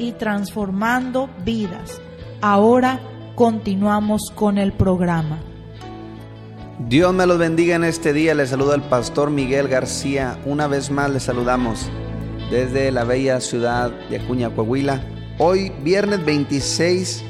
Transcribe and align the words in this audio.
y 0.00 0.12
transformando 0.12 1.28
vidas. 1.44 2.00
Ahora 2.40 3.00
continuamos 3.34 4.32
con 4.34 4.56
el 4.56 4.72
programa. 4.72 5.38
Dios 6.88 7.12
me 7.12 7.26
los 7.26 7.38
bendiga 7.38 7.76
en 7.76 7.84
este 7.84 8.14
día. 8.14 8.34
Le 8.34 8.46
saluda 8.46 8.74
el 8.74 8.82
pastor 8.82 9.30
Miguel 9.30 9.68
García. 9.68 10.38
Una 10.46 10.66
vez 10.66 10.90
más 10.90 11.10
le 11.10 11.20
saludamos 11.20 11.90
desde 12.50 12.90
la 12.90 13.04
bella 13.04 13.40
ciudad 13.40 13.90
de 14.08 14.16
Acuña, 14.16 14.48
Coahuila. 14.48 15.04
Hoy, 15.38 15.70
viernes 15.84 16.24
26 16.24 17.22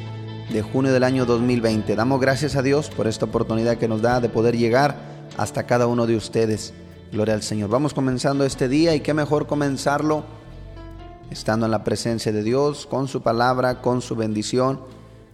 de 0.53 0.63
junio 0.63 0.93
del 0.93 1.03
año 1.03 1.27
2020. 1.27 1.97
Damos 1.97 2.21
gracias 2.21 2.55
a 2.55 2.63
Dios 2.63 2.89
por 2.89 3.09
esta 3.09 3.25
oportunidad 3.25 3.77
que 3.77 3.89
nos 3.89 4.01
da 4.01 4.21
de 4.21 4.29
poder 4.29 4.57
llegar 4.57 4.97
hasta 5.37 5.65
cada 5.65 5.89
uno 5.89 6.07
de 6.07 6.17
ustedes. 6.17 6.73
Gloria 7.11 7.35
al 7.35 7.43
Señor. 7.43 7.71
Vamos 7.71 7.95
comenzando 7.95 8.45
este 8.45 8.69
día 8.69 8.95
y 8.95 9.01
qué 9.01 9.13
mejor 9.15 9.49
comenzarlo 9.49 10.25
estando 11.31 11.67
en 11.67 11.73
la 11.73 11.85
presencia 11.85 12.33
de 12.33 12.43
Dios, 12.43 12.87
con 12.87 13.09
su 13.09 13.23
palabra, 13.23 13.81
con 13.81 14.03
su 14.03 14.17
bendición. 14.17 14.81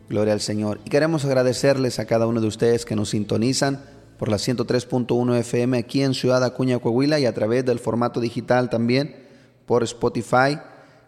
Gloria 0.09 0.35
al 0.35 0.41
Señor. 0.41 0.81
Y 0.85 0.91
queremos 0.91 1.25
agradecerles 1.25 1.99
a 1.99 2.05
cada 2.05 2.27
uno 2.27 2.41
de 2.41 2.47
ustedes 2.47 2.85
que 2.85 2.95
nos 2.95 3.11
sintonizan 3.11 3.83
por 4.19 4.29
la 4.29 4.37
103.1 4.37 5.37
FM 5.39 5.79
aquí 5.79 6.03
en 6.03 6.15
Ciudad 6.15 6.45
Acuña, 6.45 6.79
Coahuila 6.79 7.19
y 7.19 7.27
a 7.27 7.35
través 7.35 7.65
del 7.65 7.79
formato 7.79 8.21
digital 8.21 8.71
también 8.71 9.17
por 9.67 9.83
Spotify. 9.83 10.59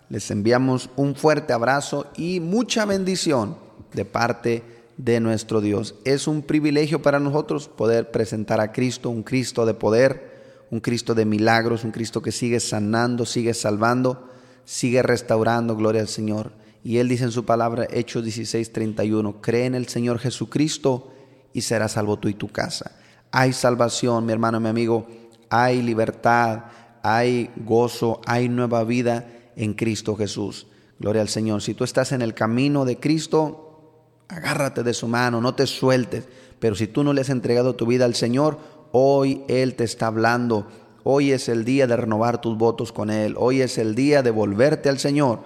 Les 0.08 0.30
enviamos 0.30 0.90
un 0.96 1.14
fuerte 1.14 1.52
abrazo 1.52 2.06
y 2.16 2.40
mucha 2.40 2.84
bendición 2.86 3.56
de 3.92 4.04
parte 4.04 4.62
de 4.96 5.20
nuestro 5.20 5.60
Dios. 5.60 5.94
Es 6.04 6.26
un 6.26 6.42
privilegio 6.42 7.00
para 7.00 7.20
nosotros 7.20 7.68
poder 7.68 8.10
presentar 8.10 8.60
a 8.60 8.72
Cristo, 8.72 9.10
un 9.10 9.22
Cristo 9.22 9.64
de 9.64 9.74
poder, 9.74 10.66
un 10.70 10.80
Cristo 10.80 11.14
de 11.14 11.24
milagros, 11.24 11.84
un 11.84 11.92
Cristo 11.92 12.20
que 12.20 12.32
sigue 12.32 12.58
sanando, 12.58 13.24
sigue 13.24 13.54
salvando, 13.54 14.28
sigue 14.68 15.02
restaurando, 15.02 15.76
gloria 15.76 16.02
al 16.02 16.08
Señor. 16.08 16.52
Y 16.84 16.98
Él 16.98 17.08
dice 17.08 17.24
en 17.24 17.30
su 17.30 17.46
palabra, 17.46 17.86
Hechos 17.90 18.22
16:31, 18.22 19.40
cree 19.40 19.64
en 19.64 19.74
el 19.74 19.88
Señor 19.88 20.18
Jesucristo 20.18 21.10
y 21.54 21.62
serás 21.62 21.92
salvo 21.92 22.18
tú 22.18 22.28
y 22.28 22.34
tu 22.34 22.48
casa. 22.48 22.92
Hay 23.30 23.54
salvación, 23.54 24.26
mi 24.26 24.32
hermano, 24.32 24.60
mi 24.60 24.68
amigo, 24.68 25.06
hay 25.48 25.80
libertad, 25.80 26.64
hay 27.02 27.50
gozo, 27.56 28.20
hay 28.26 28.50
nueva 28.50 28.84
vida 28.84 29.26
en 29.56 29.72
Cristo 29.72 30.14
Jesús. 30.16 30.66
Gloria 30.98 31.22
al 31.22 31.30
Señor. 31.30 31.62
Si 31.62 31.72
tú 31.72 31.84
estás 31.84 32.12
en 32.12 32.20
el 32.20 32.34
camino 32.34 32.84
de 32.84 32.98
Cristo, 32.98 34.02
agárrate 34.28 34.82
de 34.82 34.92
su 34.92 35.08
mano, 35.08 35.40
no 35.40 35.54
te 35.54 35.66
sueltes. 35.66 36.28
Pero 36.58 36.74
si 36.74 36.88
tú 36.88 37.04
no 37.04 37.14
le 37.14 37.22
has 37.22 37.30
entregado 37.30 37.74
tu 37.74 37.86
vida 37.86 38.04
al 38.04 38.14
Señor, 38.14 38.58
hoy 38.92 39.44
Él 39.48 39.76
te 39.76 39.84
está 39.84 40.08
hablando. 40.08 40.68
Hoy 41.10 41.32
es 41.32 41.48
el 41.48 41.64
día 41.64 41.86
de 41.86 41.96
renovar 41.96 42.38
tus 42.38 42.58
votos 42.58 42.92
con 42.92 43.08
Él. 43.08 43.34
Hoy 43.38 43.62
es 43.62 43.78
el 43.78 43.94
día 43.94 44.22
de 44.22 44.30
volverte 44.30 44.90
al 44.90 44.98
Señor. 44.98 45.40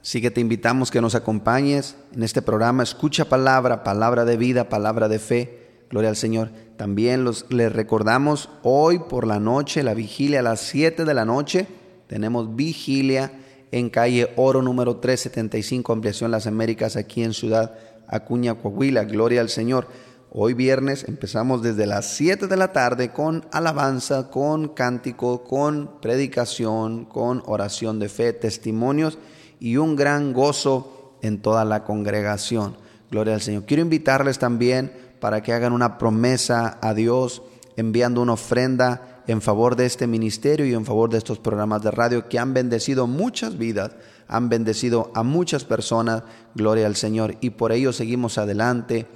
Así 0.00 0.20
que 0.20 0.30
te 0.30 0.40
invitamos 0.40 0.92
que 0.92 1.00
nos 1.00 1.16
acompañes 1.16 1.96
en 2.14 2.22
este 2.22 2.40
programa. 2.40 2.84
Escucha 2.84 3.24
palabra, 3.24 3.82
palabra 3.82 4.24
de 4.24 4.36
vida, 4.36 4.68
palabra 4.68 5.08
de 5.08 5.18
fe. 5.18 5.82
Gloria 5.90 6.10
al 6.10 6.14
Señor. 6.14 6.50
También 6.76 7.24
los, 7.24 7.46
les 7.48 7.72
recordamos 7.72 8.48
hoy 8.62 9.00
por 9.00 9.26
la 9.26 9.40
noche, 9.40 9.82
la 9.82 9.92
vigilia 9.92 10.38
a 10.38 10.44
las 10.44 10.60
7 10.60 11.04
de 11.04 11.14
la 11.14 11.24
noche. 11.24 11.66
Tenemos 12.06 12.54
vigilia 12.54 13.32
en 13.72 13.90
calle 13.90 14.30
Oro 14.36 14.62
número 14.62 14.98
375, 14.98 15.92
Ampliación 15.92 16.30
Las 16.30 16.46
Américas, 16.46 16.94
aquí 16.94 17.24
en 17.24 17.34
Ciudad 17.34 17.76
Acuña, 18.06 18.54
Coahuila. 18.54 19.02
Gloria 19.02 19.40
al 19.40 19.48
Señor. 19.48 19.88
Hoy 20.30 20.52
viernes 20.52 21.04
empezamos 21.08 21.62
desde 21.62 21.86
las 21.86 22.04
7 22.12 22.48
de 22.48 22.56
la 22.58 22.70
tarde 22.72 23.12
con 23.12 23.46
alabanza, 23.50 24.28
con 24.30 24.68
cántico, 24.68 25.42
con 25.42 26.00
predicación, 26.02 27.06
con 27.06 27.42
oración 27.46 27.98
de 27.98 28.10
fe, 28.10 28.34
testimonios 28.34 29.16
y 29.58 29.78
un 29.78 29.96
gran 29.96 30.34
gozo 30.34 31.14
en 31.22 31.40
toda 31.40 31.64
la 31.64 31.82
congregación. 31.82 32.76
Gloria 33.10 33.32
al 33.32 33.40
Señor. 33.40 33.64
Quiero 33.64 33.82
invitarles 33.82 34.38
también 34.38 34.92
para 35.18 35.42
que 35.42 35.54
hagan 35.54 35.72
una 35.72 35.96
promesa 35.96 36.76
a 36.82 36.92
Dios 36.92 37.40
enviando 37.78 38.20
una 38.20 38.34
ofrenda 38.34 39.22
en 39.28 39.40
favor 39.40 39.76
de 39.76 39.86
este 39.86 40.06
ministerio 40.06 40.66
y 40.66 40.74
en 40.74 40.84
favor 40.84 41.08
de 41.08 41.16
estos 41.16 41.38
programas 41.38 41.82
de 41.82 41.90
radio 41.90 42.28
que 42.28 42.38
han 42.38 42.52
bendecido 42.52 43.06
muchas 43.06 43.56
vidas, 43.56 43.92
han 44.26 44.50
bendecido 44.50 45.10
a 45.14 45.22
muchas 45.22 45.64
personas, 45.64 46.22
gloria 46.54 46.86
al 46.86 46.96
Señor, 46.96 47.36
y 47.40 47.50
por 47.50 47.72
ello 47.72 47.94
seguimos 47.94 48.36
adelante. 48.36 49.06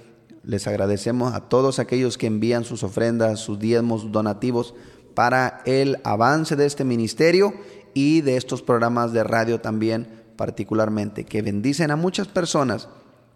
Les 0.44 0.66
agradecemos 0.66 1.34
a 1.34 1.48
todos 1.48 1.78
aquellos 1.78 2.19
que 2.19 2.26
envían 2.26 2.64
sus 2.64 2.82
ofrendas, 2.82 3.41
sus 3.41 3.58
diezmos, 3.58 4.10
donativos 4.10 4.75
para 5.14 5.62
el 5.66 5.98
avance 6.04 6.56
de 6.56 6.66
este 6.66 6.84
ministerio 6.84 7.54
y 7.94 8.22
de 8.22 8.36
estos 8.36 8.62
programas 8.62 9.12
de 9.12 9.25
radio 9.25 9.60
también 9.60 10.22
particularmente, 10.36 11.25
que 11.25 11.42
bendicen 11.42 11.91
a 11.91 11.97
muchas 11.97 12.26
personas. 12.26 12.88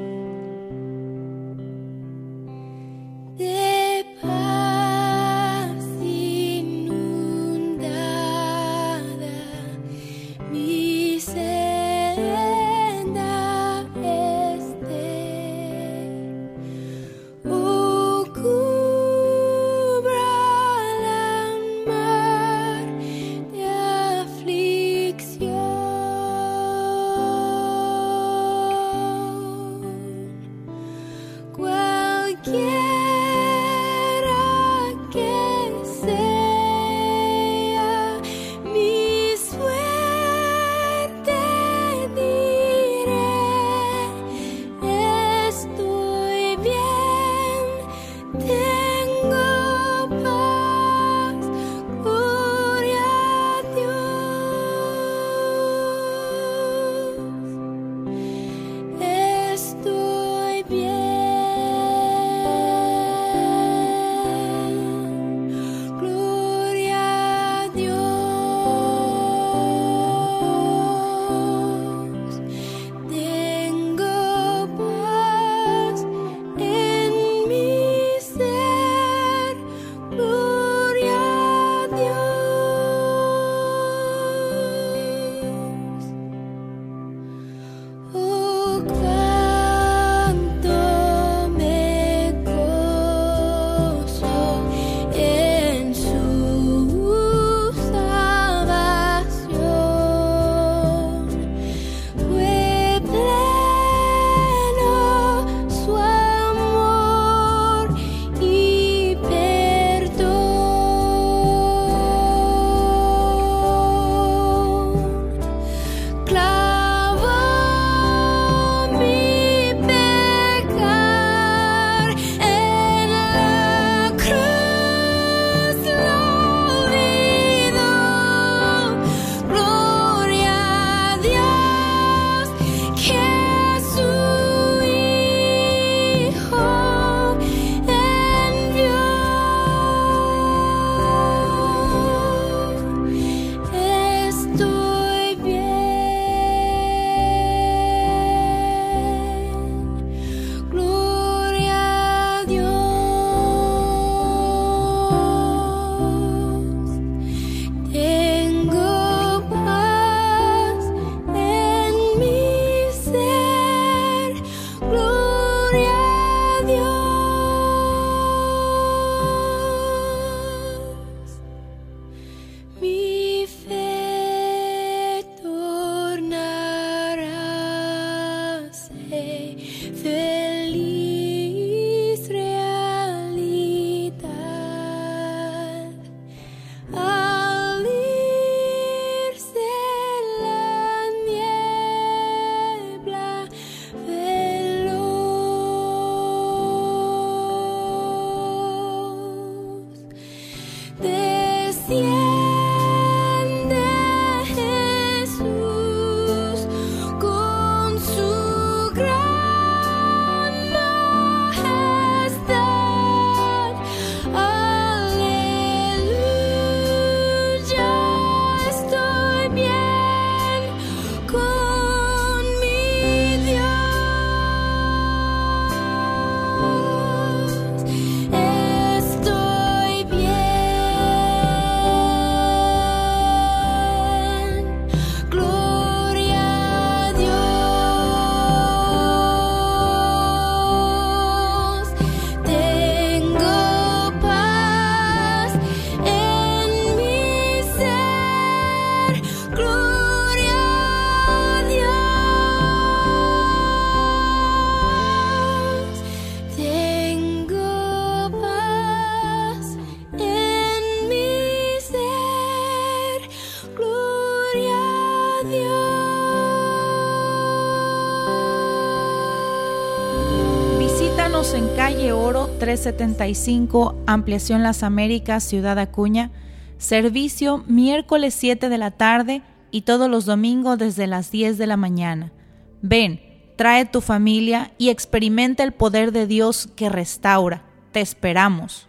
Calle 271.93 272.13
Oro 272.13 272.47
375, 272.61 273.97
Ampliación 274.07 274.63
Las 274.63 274.85
Américas, 274.85 275.43
Ciudad 275.43 275.77
Acuña. 275.77 276.31
Servicio 276.79 277.65
miércoles 277.67 278.33
7 278.35 278.69
de 278.69 278.79
la 278.79 278.93
tarde 278.93 279.43
y 279.73 279.83
todos 279.83 280.09
los 280.09 280.25
domingos 280.25 280.79
desde 280.79 281.09
las 281.09 281.33
10 281.33 281.59
de 281.59 281.67
la 281.67 281.77
mañana. 281.77 282.33
Ven, 282.81 283.21
trae 283.57 283.87
tu 283.87 284.01
familia 284.01 284.73
y 284.79 284.91
experimenta 284.91 285.65
el 285.65 285.73
poder 285.73 286.13
de 286.13 286.29
Dios 286.29 286.69
que 286.77 286.91
restaura. 286.91 287.65
Te 287.91 288.01
esperamos. 288.01 288.87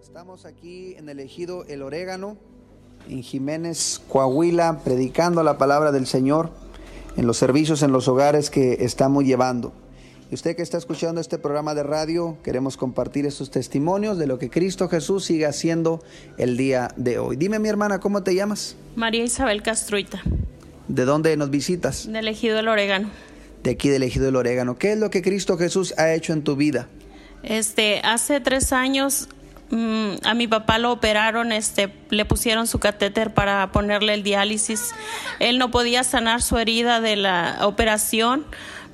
Estamos 0.00 0.44
aquí 0.44 0.94
en 0.96 1.08
el 1.08 1.18
ejido 1.18 1.64
El 1.66 1.82
Orégano, 1.82 2.36
en 3.08 3.24
Jiménez, 3.24 4.00
Coahuila, 4.08 4.82
predicando 4.84 5.42
la 5.42 5.58
palabra 5.58 5.90
del 5.90 6.06
Señor 6.06 6.50
en 7.16 7.26
los 7.26 7.38
servicios 7.38 7.82
en 7.82 7.90
los 7.90 8.06
hogares 8.06 8.50
que 8.50 8.84
estamos 8.84 9.24
llevando. 9.24 9.72
Y 10.30 10.34
usted 10.34 10.56
que 10.56 10.62
está 10.62 10.76
escuchando 10.76 11.20
este 11.20 11.38
programa 11.38 11.74
de 11.74 11.84
radio, 11.84 12.36
queremos 12.42 12.76
compartir 12.76 13.26
estos 13.26 13.50
testimonios 13.50 14.18
de 14.18 14.26
lo 14.26 14.38
que 14.38 14.50
Cristo 14.50 14.88
Jesús 14.88 15.24
sigue 15.24 15.46
haciendo 15.46 16.02
el 16.36 16.56
día 16.56 16.88
de 16.96 17.20
hoy. 17.20 17.36
Dime 17.36 17.60
mi 17.60 17.68
hermana, 17.68 18.00
¿cómo 18.00 18.24
te 18.24 18.34
llamas? 18.34 18.74
María 18.96 19.22
Isabel 19.22 19.62
Castruita. 19.62 20.20
¿De 20.88 21.04
dónde 21.04 21.36
nos 21.36 21.50
visitas? 21.50 22.10
Del 22.10 22.26
Ejido 22.26 22.56
del 22.56 22.66
Orégano. 22.66 23.08
De 23.62 23.70
aquí 23.70 23.88
del 23.88 24.02
Ejido 24.02 24.26
del 24.26 24.36
Orégano. 24.36 24.76
¿Qué 24.76 24.92
es 24.92 24.98
lo 24.98 25.10
que 25.10 25.22
Cristo 25.22 25.56
Jesús 25.56 25.94
ha 25.96 26.12
hecho 26.12 26.32
en 26.32 26.42
tu 26.42 26.56
vida? 26.56 26.88
Este, 27.44 28.00
hace 28.02 28.40
tres 28.40 28.72
años 28.72 29.28
a 30.22 30.34
mi 30.34 30.46
papá 30.46 30.78
lo 30.78 30.92
operaron, 30.92 31.52
este, 31.52 31.92
le 32.10 32.24
pusieron 32.24 32.66
su 32.66 32.78
catéter 32.78 33.34
para 33.34 33.72
ponerle 33.72 34.14
el 34.14 34.22
diálisis. 34.22 34.94
Él 35.40 35.58
no 35.58 35.70
podía 35.70 36.04
sanar 36.04 36.42
su 36.42 36.58
herida 36.58 37.00
de 37.00 37.16
la 37.16 37.58
operación 37.62 38.46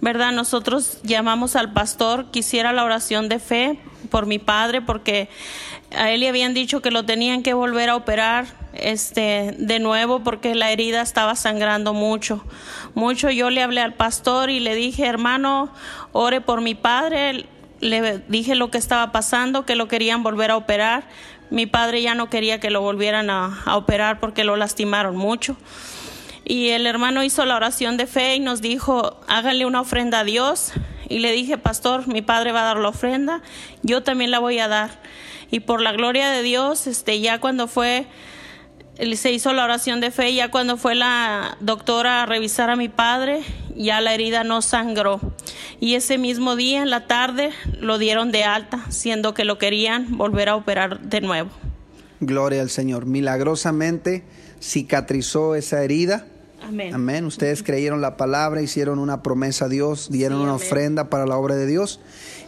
¿verdad? 0.03 0.33
Nosotros 0.33 0.99
llamamos 1.05 1.55
al 1.55 1.73
pastor, 1.73 2.27
quisiera 2.33 2.73
la 2.73 2.83
oración 2.83 3.29
de 3.29 3.39
fe 3.39 3.79
por 4.11 4.27
mi 4.27 4.41
padre, 4.41 4.83
porque 4.83 5.29
a 5.97 6.11
él 6.11 6.21
le 6.21 6.29
habían 6.29 6.55
dicho 6.55 6.83
que 6.83 6.91
lo 6.91 7.05
tenían 7.05 7.45
que 7.45 7.55
volver 7.55 7.89
a 7.89 7.95
operar 7.95 8.47
este 8.75 9.55
de 9.59 9.79
nuevo 9.79 10.21
porque 10.21 10.55
la 10.55 10.71
herida 10.71 11.03
estaba 11.03 11.37
sangrando 11.37 11.93
mucho 11.93 12.43
mucho 12.95 13.29
yo 13.29 13.51
le 13.51 13.63
hablé 13.63 13.83
al 13.83 13.93
pastor 13.93 14.49
y 14.49 14.61
le 14.61 14.75
dije 14.75 15.05
hermano 15.07 15.71
ore 16.13 16.41
por 16.41 16.63
mi 16.63 16.75
padre 16.75 17.45
le 17.83 18.19
dije 18.29 18.55
lo 18.55 18.71
que 18.71 18.79
estaba 18.79 19.13
pasando 19.13 19.67
que 19.67 19.77
lo 19.77 19.89
querían 19.89 20.23
volver 20.23 20.51
a 20.51 20.57
operar 20.57 21.05
mi 21.53 21.67
padre 21.67 22.01
ya 22.01 22.15
no 22.15 22.31
quería 22.31 22.61
que 22.61 22.71
lo 22.71 22.81
volvieran 22.81 23.29
a, 23.29 23.63
operar 23.77 24.21
porque 24.21 24.43
lo 24.43 24.57
lastimaron 24.57 25.17
mucho 25.17 25.55
y 26.45 26.71
el 26.71 26.87
hermano 26.87 27.23
hizo 27.23 27.45
la 27.45 27.57
oración 27.57 27.99
de 27.99 28.07
fe 28.07 28.37
y 28.37 28.41
nos 28.41 28.63
dijo, 28.63 29.21
háganle 29.29 29.67
una 29.67 29.81
ofrenda 29.81 30.21
a 30.21 30.25
Dios. 30.25 30.73
Y 31.09 31.21
le 31.21 31.31
dije, 31.31 31.57
pastor, 31.57 32.09
mi 32.09 32.21
padre 32.21 32.53
va 32.53 32.63
a 32.63 32.65
dar 32.65 32.79
la 32.79 32.89
ofrenda, 32.89 33.43
yo 33.83 34.03
también 34.03 34.31
la 34.31 34.41
voy 34.41 34.59
a 34.59 34.67
dar. 34.67 34.91
Y 35.51 35.61
por 35.61 35.81
la 35.81 35.93
gloria 35.93 36.31
de 36.31 36.43
Dios, 36.43 36.87
este, 36.87 37.21
ya 37.21 37.39
cuando 37.39 37.69
fue, 37.69 38.07
se 39.15 39.33
hizo 39.33 39.53
la 39.53 39.65
oración 39.65 40.01
de 40.01 40.11
fe, 40.11 40.35
ya 40.35 40.51
cuando 40.51 40.77
fue 40.77 40.95
la 40.95 41.57
doctora 41.61 42.23
a 42.23 42.27
revisar 42.27 42.71
a 42.71 42.77
mi 42.77 42.89
padre, 42.89 43.43
ya 43.77 44.01
la 44.01 44.15
herida 44.15 44.45
no 44.45 44.63
sangró. 44.63 45.21
Y 45.81 45.95
ese 45.95 46.19
mismo 46.19 46.57
día, 46.57 46.83
en 46.83 46.91
la 46.91 47.07
tarde, 47.07 47.51
lo 47.81 47.99
dieron 47.99 48.33
de 48.33 48.45
alta, 48.45 48.85
siendo 48.91 49.35
que 49.35 49.45
lo 49.45 49.59
querían 49.59 50.17
volver 50.17 50.49
a 50.49 50.57
operar 50.57 51.01
de 51.01 51.21
nuevo. 51.21 51.51
Gloria 52.21 52.61
al 52.61 52.71
Señor. 52.71 53.07
Milagrosamente 53.07 54.23
cicatrizó 54.61 55.57
esa 55.57 55.83
herida 55.83 56.27
Amén. 56.63 57.25
Ustedes 57.25 57.63
creyeron 57.63 58.01
la 58.01 58.17
palabra, 58.17 58.63
hicieron 58.63 58.99
una 58.99 59.23
promesa 59.23 59.67
a 59.67 59.69
Dios, 59.69 60.09
dieron 60.11 60.41
una 60.41 60.55
ofrenda 60.55 61.11
para 61.11 61.27
la 61.27 61.37
obra 61.37 61.57
de 61.57 61.67
Dios. 61.67 62.01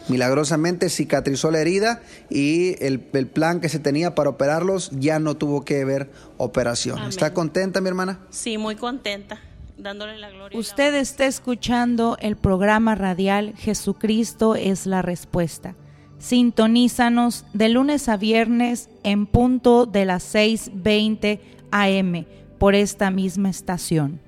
Milagrosamente 0.07 0.89
cicatrizó 0.89 1.49
la 1.51 1.59
herida 1.59 2.01
y 2.29 2.75
el, 2.83 2.99
plan 2.99 3.59
que 3.59 3.69
se 3.69 3.79
tenía 3.79 4.13
para 4.13 4.29
operarlos 4.29 4.91
ya 4.91 5.19
no 5.19 5.35
tuvo 5.35 5.65
que 5.65 5.83
ver 5.83 6.11
operación. 6.37 7.01
¿Está 7.03 7.33
contenta, 7.33 7.81
mi 7.81 7.89
hermana? 7.89 8.19
Sí, 8.29 8.57
muy 8.57 8.75
contenta. 8.75 9.39
Dándole 9.77 10.17
la 10.17 10.29
gloria. 10.29 10.57
Usted 10.57 10.95
está 10.95 11.25
escuchando 11.25 12.17
el 12.21 12.37
programa 12.37 12.95
radial 12.95 13.53
Jesucristo 13.57 14.55
es 14.55 14.85
la 14.85 15.01
respuesta. 15.01 15.75
Sintonízanos 16.17 17.45
de 17.53 17.69
lunes 17.69 18.07
a 18.07 18.15
viernes 18.15 18.89
en 19.03 19.25
punto 19.25 19.85
de 19.85 20.05
las 20.05 20.23
6:20 20.33 21.41
AM 21.71 22.25
por 22.65 22.73
esta 22.73 23.11
misma 23.11 23.51
estación. 23.51 24.19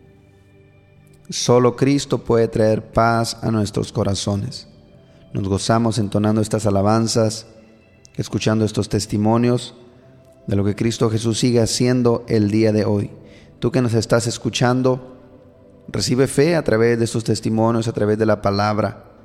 Solo 1.28 1.76
Cristo 1.76 2.20
puede 2.20 2.48
traer 2.48 2.92
paz 2.92 3.36
a 3.42 3.50
nuestros 3.50 3.92
corazones. 3.92 4.68
Nos 5.34 5.48
gozamos 5.48 5.98
entonando 5.98 6.40
estas 6.40 6.68
alabanzas, 6.68 7.48
escuchando 8.16 8.64
estos 8.64 8.90
testimonios 8.90 9.74
de 10.46 10.56
lo 10.56 10.64
que 10.64 10.76
Cristo 10.76 11.10
Jesús 11.10 11.40
sigue 11.40 11.62
haciendo 11.62 12.26
el 12.28 12.52
día 12.52 12.72
de 12.72 12.86
hoy. 12.86 13.10
Tú 13.58 13.72
que 13.72 13.82
nos 13.82 13.96
estás 13.96 14.28
escuchando, 14.28 15.18
recibe 15.88 16.28
fe 16.28 16.56
a 16.56 16.64
través 16.64 17.00
de 17.00 17.06
estos 17.06 17.24
testimonios, 17.24 17.88
a 17.88 17.94
través 17.94 18.20
de 18.20 18.28
la 18.28 18.44
palabra. 18.44 19.16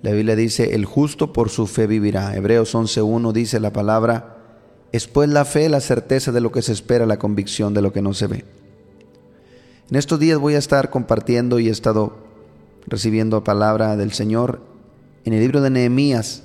La 0.00 0.12
Biblia 0.12 0.36
dice, 0.36 0.74
el 0.74 0.86
justo 0.86 1.34
por 1.34 1.50
su 1.50 1.66
fe 1.66 1.86
vivirá. 1.86 2.34
Hebreos 2.34 2.74
11.1 2.74 3.30
dice 3.32 3.60
la 3.60 3.74
palabra, 3.74 4.37
es 4.92 5.06
pues 5.06 5.28
la 5.28 5.44
fe, 5.44 5.68
la 5.68 5.80
certeza 5.80 6.32
de 6.32 6.40
lo 6.40 6.50
que 6.50 6.62
se 6.62 6.72
espera, 6.72 7.06
la 7.06 7.18
convicción 7.18 7.74
de 7.74 7.82
lo 7.82 7.92
que 7.92 8.02
no 8.02 8.14
se 8.14 8.26
ve. 8.26 8.44
En 9.90 9.96
estos 9.96 10.18
días 10.18 10.38
voy 10.38 10.54
a 10.54 10.58
estar 10.58 10.90
compartiendo 10.90 11.58
y 11.58 11.68
he 11.68 11.70
estado 11.70 12.18
recibiendo 12.86 13.44
palabra 13.44 13.96
del 13.96 14.12
Señor 14.12 14.60
en 15.24 15.32
el 15.32 15.40
libro 15.40 15.60
de 15.60 15.70
Nehemías. 15.70 16.42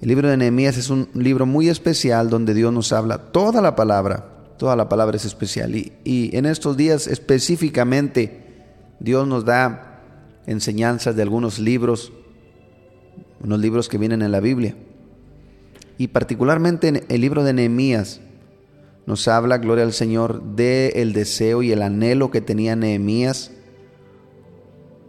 El 0.00 0.08
libro 0.08 0.28
de 0.28 0.36
Nehemías 0.36 0.76
es 0.76 0.90
un 0.90 1.08
libro 1.14 1.46
muy 1.46 1.68
especial 1.68 2.28
donde 2.28 2.54
Dios 2.54 2.72
nos 2.72 2.92
habla 2.92 3.18
toda 3.32 3.60
la 3.62 3.76
palabra, 3.76 4.26
toda 4.58 4.74
la 4.74 4.88
palabra 4.88 5.16
es 5.16 5.24
especial. 5.24 5.74
Y, 5.76 5.92
y 6.04 6.36
en 6.36 6.46
estos 6.46 6.76
días 6.76 7.06
específicamente 7.06 8.42
Dios 9.00 9.26
nos 9.26 9.44
da 9.44 10.00
enseñanzas 10.46 11.14
de 11.14 11.22
algunos 11.22 11.58
libros, 11.58 12.12
unos 13.42 13.60
libros 13.60 13.88
que 13.88 13.98
vienen 13.98 14.22
en 14.22 14.32
la 14.32 14.40
Biblia. 14.40 14.74
Y 15.98 16.08
particularmente 16.08 16.88
en 16.88 17.04
el 17.08 17.20
libro 17.20 17.44
de 17.44 17.52
Nehemías 17.52 18.20
nos 19.06 19.26
habla, 19.28 19.58
gloria 19.58 19.84
al 19.84 19.92
Señor, 19.92 20.42
de 20.42 20.88
el 20.96 21.12
deseo 21.12 21.62
y 21.62 21.72
el 21.72 21.82
anhelo 21.82 22.30
que 22.30 22.40
tenía 22.40 22.76
Nehemías 22.76 23.50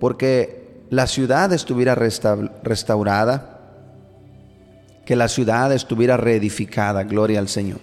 porque 0.04 0.84
la 0.90 1.08
ciudad 1.08 1.54
estuviera 1.54 1.96
restaurada, 1.96 3.62
que 5.06 5.16
la 5.16 5.30
ciudad 5.30 5.72
estuviera 5.72 6.18
reedificada, 6.18 7.04
gloria 7.04 7.40
al 7.40 7.48
Señor. 7.48 7.80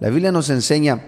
La 0.00 0.08
Biblia 0.08 0.32
nos 0.32 0.50
enseña 0.50 1.02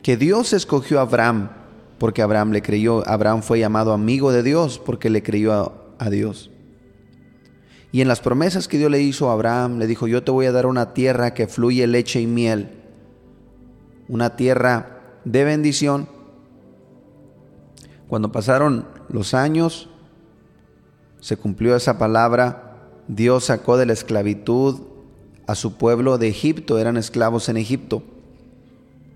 que 0.00 0.16
Dios 0.16 0.52
escogió 0.52 1.00
a 1.00 1.02
Abraham 1.02 1.50
porque 1.98 2.22
Abraham 2.22 2.52
le 2.52 2.62
creyó. 2.62 3.02
Abraham 3.08 3.42
fue 3.42 3.58
llamado 3.58 3.92
amigo 3.92 4.30
de 4.30 4.44
Dios 4.44 4.78
porque 4.78 5.10
le 5.10 5.24
creyó 5.24 5.52
a, 5.52 5.72
a 5.98 6.08
Dios. 6.08 6.52
Y 7.94 8.00
en 8.00 8.08
las 8.08 8.18
promesas 8.18 8.66
que 8.66 8.76
Dios 8.76 8.90
le 8.90 9.00
hizo 9.00 9.30
a 9.30 9.34
Abraham, 9.34 9.78
le 9.78 9.86
dijo, 9.86 10.08
yo 10.08 10.24
te 10.24 10.32
voy 10.32 10.46
a 10.46 10.52
dar 10.52 10.66
una 10.66 10.94
tierra 10.94 11.32
que 11.32 11.46
fluye 11.46 11.86
leche 11.86 12.20
y 12.20 12.26
miel, 12.26 12.70
una 14.08 14.34
tierra 14.34 15.20
de 15.24 15.44
bendición. 15.44 16.08
Cuando 18.08 18.32
pasaron 18.32 18.84
los 19.08 19.32
años, 19.32 19.88
se 21.20 21.36
cumplió 21.36 21.76
esa 21.76 21.96
palabra, 21.96 22.90
Dios 23.06 23.44
sacó 23.44 23.76
de 23.76 23.86
la 23.86 23.92
esclavitud 23.92 24.80
a 25.46 25.54
su 25.54 25.76
pueblo 25.76 26.18
de 26.18 26.26
Egipto, 26.26 26.80
eran 26.80 26.96
esclavos 26.96 27.48
en 27.48 27.58
Egipto, 27.58 28.02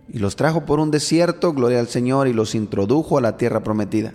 y 0.09 0.21
los 0.21 0.37
trajo 0.37 0.67
por 0.67 0.79
un 0.79 0.93
desierto, 0.93 1.53
gloria 1.53 1.81
al 1.81 1.89
Señor, 1.89 2.29
y 2.29 2.33
los 2.33 2.55
introdujo 2.55 3.19
a 3.19 3.23
la 3.23 3.39
tierra 3.39 3.65
prometida. 3.65 4.15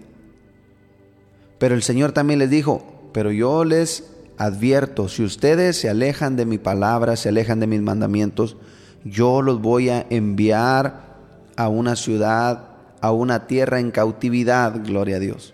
Pero 1.59 1.75
el 1.75 1.83
Señor 1.83 2.13
también 2.13 2.39
les 2.39 2.49
dijo, 2.49 3.09
pero 3.11 3.29
yo 3.29 3.65
les 3.65 4.12
advierto, 4.37 5.07
si 5.07 5.23
ustedes 5.23 5.77
se 5.77 5.89
alejan 5.89 6.35
de 6.35 6.45
mi 6.45 6.57
palabra, 6.57 7.15
se 7.15 7.29
alejan 7.29 7.59
de 7.59 7.67
mis 7.67 7.81
mandamientos, 7.81 8.57
yo 9.03 9.41
los 9.41 9.61
voy 9.61 9.89
a 9.89 10.05
enviar 10.09 11.17
a 11.55 11.67
una 11.67 11.95
ciudad, 11.95 12.69
a 13.01 13.11
una 13.11 13.47
tierra 13.47 13.79
en 13.79 13.91
cautividad, 13.91 14.81
gloria 14.83 15.17
a 15.17 15.19
Dios. 15.19 15.53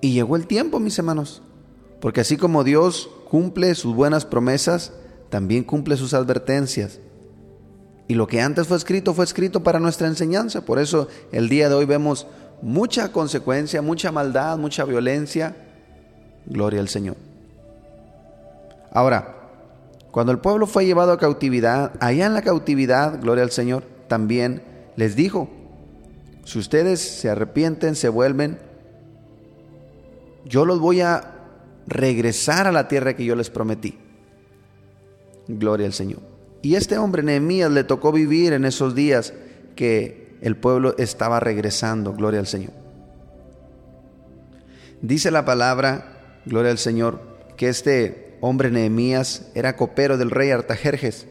Y 0.00 0.12
llegó 0.12 0.36
el 0.36 0.46
tiempo, 0.46 0.78
mis 0.78 0.98
hermanos, 0.98 1.42
porque 2.00 2.20
así 2.20 2.36
como 2.36 2.64
Dios 2.64 3.08
cumple 3.28 3.74
sus 3.74 3.94
buenas 3.94 4.24
promesas, 4.24 4.92
también 5.30 5.64
cumple 5.64 5.96
sus 5.96 6.14
advertencias. 6.14 7.00
Y 8.08 8.14
lo 8.14 8.26
que 8.26 8.40
antes 8.40 8.68
fue 8.68 8.76
escrito 8.76 9.14
fue 9.14 9.24
escrito 9.24 9.62
para 9.64 9.80
nuestra 9.80 10.06
enseñanza. 10.06 10.64
Por 10.64 10.78
eso 10.78 11.08
el 11.32 11.48
día 11.48 11.68
de 11.68 11.74
hoy 11.74 11.86
vemos 11.86 12.26
mucha 12.62 13.10
consecuencia, 13.10 13.82
mucha 13.82 14.12
maldad, 14.12 14.58
mucha 14.58 14.84
violencia, 14.84 15.56
Gloria 16.46 16.80
al 16.80 16.88
Señor. 16.88 17.16
Ahora, 18.92 19.36
cuando 20.10 20.32
el 20.32 20.38
pueblo 20.38 20.66
fue 20.66 20.86
llevado 20.86 21.12
a 21.12 21.18
cautividad, 21.18 21.92
allá 22.00 22.26
en 22.26 22.34
la 22.34 22.42
cautividad, 22.42 23.20
gloria 23.20 23.44
al 23.44 23.50
Señor, 23.50 23.84
también 24.08 24.62
les 24.96 25.14
dijo, 25.16 25.50
si 26.44 26.58
ustedes 26.58 27.00
se 27.00 27.28
arrepienten, 27.28 27.96
se 27.96 28.08
vuelven, 28.08 28.58
yo 30.44 30.64
los 30.64 30.80
voy 30.80 31.00
a 31.00 31.34
regresar 31.86 32.66
a 32.66 32.72
la 32.72 32.88
tierra 32.88 33.14
que 33.14 33.24
yo 33.24 33.34
les 33.34 33.50
prometí. 33.50 33.98
Gloria 35.48 35.86
al 35.86 35.92
Señor. 35.92 36.20
Y 36.62 36.76
este 36.76 36.98
hombre, 36.98 37.22
Nehemías, 37.22 37.70
le 37.70 37.84
tocó 37.84 38.12
vivir 38.12 38.52
en 38.52 38.64
esos 38.64 38.94
días 38.94 39.34
que 39.74 40.38
el 40.40 40.56
pueblo 40.56 40.94
estaba 40.98 41.40
regresando. 41.40 42.12
Gloria 42.12 42.40
al 42.40 42.46
Señor. 42.46 42.72
Dice 45.02 45.30
la 45.30 45.44
palabra, 45.44 46.15
gloria 46.46 46.70
al 46.70 46.78
Señor, 46.78 47.20
que 47.56 47.68
este 47.68 48.38
hombre 48.40 48.70
Nehemías 48.70 49.50
era 49.54 49.76
copero 49.76 50.16
del 50.16 50.30
rey 50.30 50.50
Artajerjes. 50.50 51.26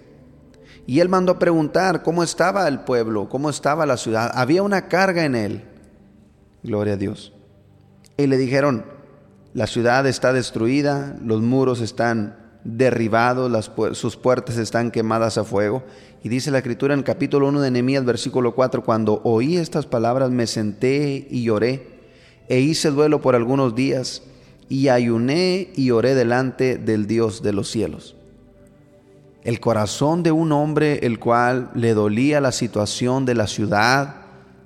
Y 0.85 0.99
él 0.99 1.09
mandó 1.09 1.33
a 1.33 1.39
preguntar 1.39 2.03
cómo 2.03 2.21
estaba 2.21 2.67
el 2.67 2.81
pueblo, 2.81 3.27
cómo 3.27 3.49
estaba 3.49 3.85
la 3.85 3.97
ciudad. 3.97 4.31
Había 4.35 4.61
una 4.61 4.87
carga 4.87 5.25
en 5.25 5.35
él. 5.35 5.63
Gloria 6.61 6.93
a 6.93 6.97
Dios. 6.97 7.33
Y 8.17 8.27
le 8.27 8.37
dijeron, 8.37 8.85
la 9.53 9.67
ciudad 9.67 10.05
está 10.05 10.31
destruida, 10.31 11.17
los 11.23 11.41
muros 11.41 11.81
están 11.81 12.37
derribados, 12.63 13.49
las 13.49 13.71
sus 13.97 14.17
puertas 14.17 14.57
están 14.57 14.91
quemadas 14.91 15.37
a 15.37 15.43
fuego. 15.43 15.83
Y 16.23 16.29
dice 16.29 16.51
la 16.51 16.57
escritura 16.57 16.93
en 16.93 16.99
el 16.99 17.05
capítulo 17.05 17.47
1 17.47 17.61
de 17.61 17.71
Nehemías, 17.71 18.05
versículo 18.05 18.53
4, 18.53 18.83
cuando 18.83 19.21
oí 19.23 19.57
estas 19.57 19.85
palabras 19.85 20.29
me 20.31 20.47
senté 20.47 21.27
y 21.29 21.43
lloré, 21.43 21.95
e 22.47 22.59
hice 22.59 22.91
duelo 22.91 23.21
por 23.21 23.35
algunos 23.35 23.75
días, 23.75 24.23
y 24.69 24.89
ayuné 24.89 25.69
y 25.75 25.91
oré 25.91 26.15
delante 26.15 26.77
del 26.77 27.07
Dios 27.07 27.43
de 27.43 27.53
los 27.53 27.69
cielos 27.69 28.15
el 29.45 29.59
corazón 29.59 30.23
de 30.23 30.31
un 30.31 30.51
hombre 30.51 31.05
el 31.05 31.19
cual 31.19 31.69
le 31.75 31.93
dolía 31.93 32.41
la 32.41 32.51
situación 32.51 33.25
de 33.25 33.35
la 33.35 33.45
ciudad, 33.45 34.15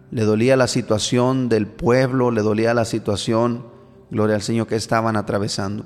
le 0.09 0.23
dolía 0.23 0.55
la 0.55 0.67
situación 0.67 1.49
del 1.49 1.67
pueblo, 1.67 2.31
le 2.31 2.41
dolía 2.41 2.73
la 2.73 2.85
situación, 2.85 3.65
gloria 4.09 4.37
al 4.37 4.41
Señor, 4.41 4.67
que 4.67 4.77
estaban 4.77 5.17
atravesando. 5.17 5.85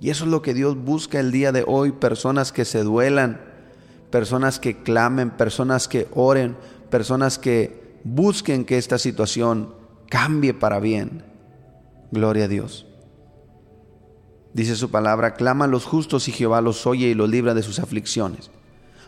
Y 0.00 0.08
eso 0.08 0.24
es 0.24 0.30
lo 0.30 0.40
que 0.40 0.54
Dios 0.54 0.82
busca 0.82 1.20
el 1.20 1.30
día 1.30 1.52
de 1.52 1.62
hoy, 1.66 1.92
personas 1.92 2.52
que 2.52 2.64
se 2.64 2.82
duelan, 2.82 3.38
personas 4.10 4.58
que 4.58 4.82
clamen, 4.82 5.28
personas 5.28 5.86
que 5.86 6.08
oren, 6.14 6.56
personas 6.88 7.38
que 7.38 7.98
busquen 8.02 8.64
que 8.64 8.78
esta 8.78 8.96
situación 8.96 9.74
cambie 10.08 10.54
para 10.54 10.80
bien. 10.80 11.22
Gloria 12.10 12.46
a 12.46 12.48
Dios. 12.48 12.86
Dice 14.54 14.76
su 14.76 14.90
palabra, 14.90 15.34
claman 15.34 15.70
los 15.70 15.84
justos 15.84 16.28
y 16.28 16.32
Jehová 16.32 16.60
los 16.60 16.86
oye 16.86 17.08
y 17.08 17.14
los 17.14 17.28
libra 17.28 17.54
de 17.54 17.62
sus 17.62 17.78
aflicciones. 17.78 18.50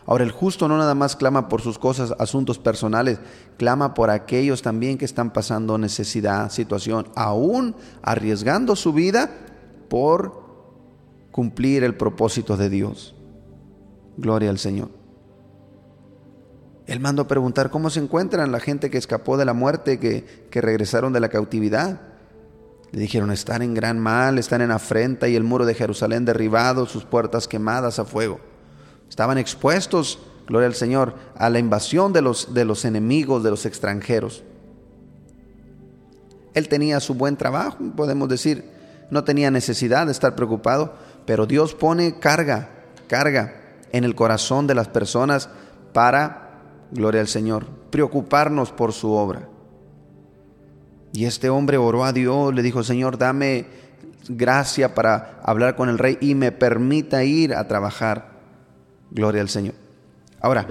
Ahora 0.07 0.23
el 0.23 0.31
justo 0.31 0.67
no 0.67 0.77
nada 0.77 0.93
más 0.93 1.15
clama 1.15 1.49
por 1.49 1.61
sus 1.61 1.79
cosas, 1.79 2.13
asuntos 2.19 2.59
personales, 2.59 3.19
clama 3.57 3.93
por 3.95 4.11
aquellos 4.11 4.61
también 4.61 4.97
que 4.97 5.05
están 5.05 5.31
pasando 5.31 5.77
necesidad, 5.77 6.51
situación, 6.51 7.07
aún 7.15 7.75
arriesgando 8.03 8.75
su 8.75 8.93
vida 8.93 9.31
por 9.89 10.43
cumplir 11.31 11.83
el 11.83 11.95
propósito 11.95 12.55
de 12.55 12.69
Dios. 12.69 13.15
Gloria 14.17 14.51
al 14.51 14.59
Señor. 14.59 14.89
Él 16.85 16.99
mandó 16.99 17.23
a 17.23 17.27
preguntar 17.27 17.71
cómo 17.71 17.89
se 17.89 17.99
encuentran 17.99 18.51
la 18.51 18.59
gente 18.59 18.91
que 18.91 18.99
escapó 18.99 19.37
de 19.37 19.45
la 19.45 19.53
muerte, 19.53 19.99
que, 19.99 20.47
que 20.51 20.61
regresaron 20.61 21.13
de 21.13 21.19
la 21.19 21.29
cautividad. 21.29 21.99
Le 22.91 22.99
dijeron, 22.99 23.31
están 23.31 23.61
en 23.61 23.73
gran 23.73 23.99
mal, 23.99 24.37
están 24.37 24.61
en 24.61 24.71
afrenta 24.71 25.27
y 25.27 25.35
el 25.35 25.43
muro 25.43 25.65
de 25.65 25.73
Jerusalén 25.73 26.25
derribado, 26.25 26.85
sus 26.85 27.03
puertas 27.03 27.47
quemadas 27.47 27.99
a 27.99 28.05
fuego. 28.05 28.39
Estaban 29.09 29.37
expuestos, 29.37 30.19
gloria 30.47 30.67
al 30.67 30.75
Señor, 30.75 31.15
a 31.35 31.49
la 31.49 31.59
invasión 31.59 32.13
de 32.13 32.21
los, 32.21 32.53
de 32.53 32.65
los 32.65 32.85
enemigos, 32.85 33.43
de 33.43 33.49
los 33.49 33.65
extranjeros. 33.65 34.43
Él 36.53 36.69
tenía 36.69 36.99
su 36.99 37.15
buen 37.15 37.35
trabajo, 37.35 37.77
podemos 37.95 38.29
decir, 38.29 38.63
no 39.11 39.23
tenía 39.23 39.51
necesidad 39.51 40.05
de 40.05 40.11
estar 40.11 40.35
preocupado, 40.35 40.93
pero 41.25 41.45
Dios 41.45 41.73
pone 41.73 42.19
carga, 42.19 42.69
carga 43.07 43.61
en 43.91 44.03
el 44.03 44.15
corazón 44.15 44.67
de 44.67 44.75
las 44.75 44.87
personas 44.87 45.49
para, 45.93 46.61
gloria 46.91 47.21
al 47.21 47.27
Señor, 47.27 47.65
preocuparnos 47.89 48.71
por 48.71 48.93
su 48.93 49.11
obra. 49.11 49.49
Y 51.15 51.23
este 51.23 51.49
hombre 51.49 51.77
oró 51.77 52.03
a 52.03 52.11
Dios, 52.11 52.53
le 52.53 52.61
dijo, 52.61 52.83
Señor, 52.83 53.17
dame 53.17 53.67
gracia 54.27 54.93
para 54.93 55.39
hablar 55.43 55.77
con 55.77 55.87
el 55.87 55.97
rey 55.97 56.17
y 56.19 56.35
me 56.35 56.51
permita 56.51 57.23
ir 57.23 57.53
a 57.53 57.69
trabajar. 57.69 58.41
Gloria 59.11 59.41
al 59.41 59.47
Señor. 59.47 59.75
Ahora, 60.41 60.67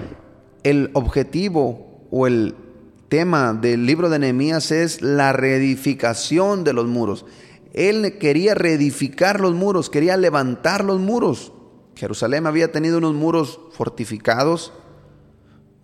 el 0.61 0.91
objetivo 0.93 2.05
o 2.11 2.27
el 2.27 2.53
tema 3.09 3.53
del 3.53 3.87
libro 3.87 4.07
de 4.07 4.19
Nehemías 4.19 4.69
es 4.69 5.01
la 5.01 5.33
reedificación 5.33 6.63
de 6.63 6.73
los 6.73 6.85
muros. 6.85 7.25
Él 7.73 8.19
quería 8.19 8.53
reedificar 8.53 9.39
los 9.39 9.55
muros, 9.55 9.89
quería 9.89 10.15
levantar 10.15 10.85
los 10.85 10.99
muros. 10.99 11.53
Jerusalén 11.95 12.45
había 12.45 12.71
tenido 12.71 12.99
unos 12.99 13.15
muros 13.15 13.59
fortificados, 13.71 14.73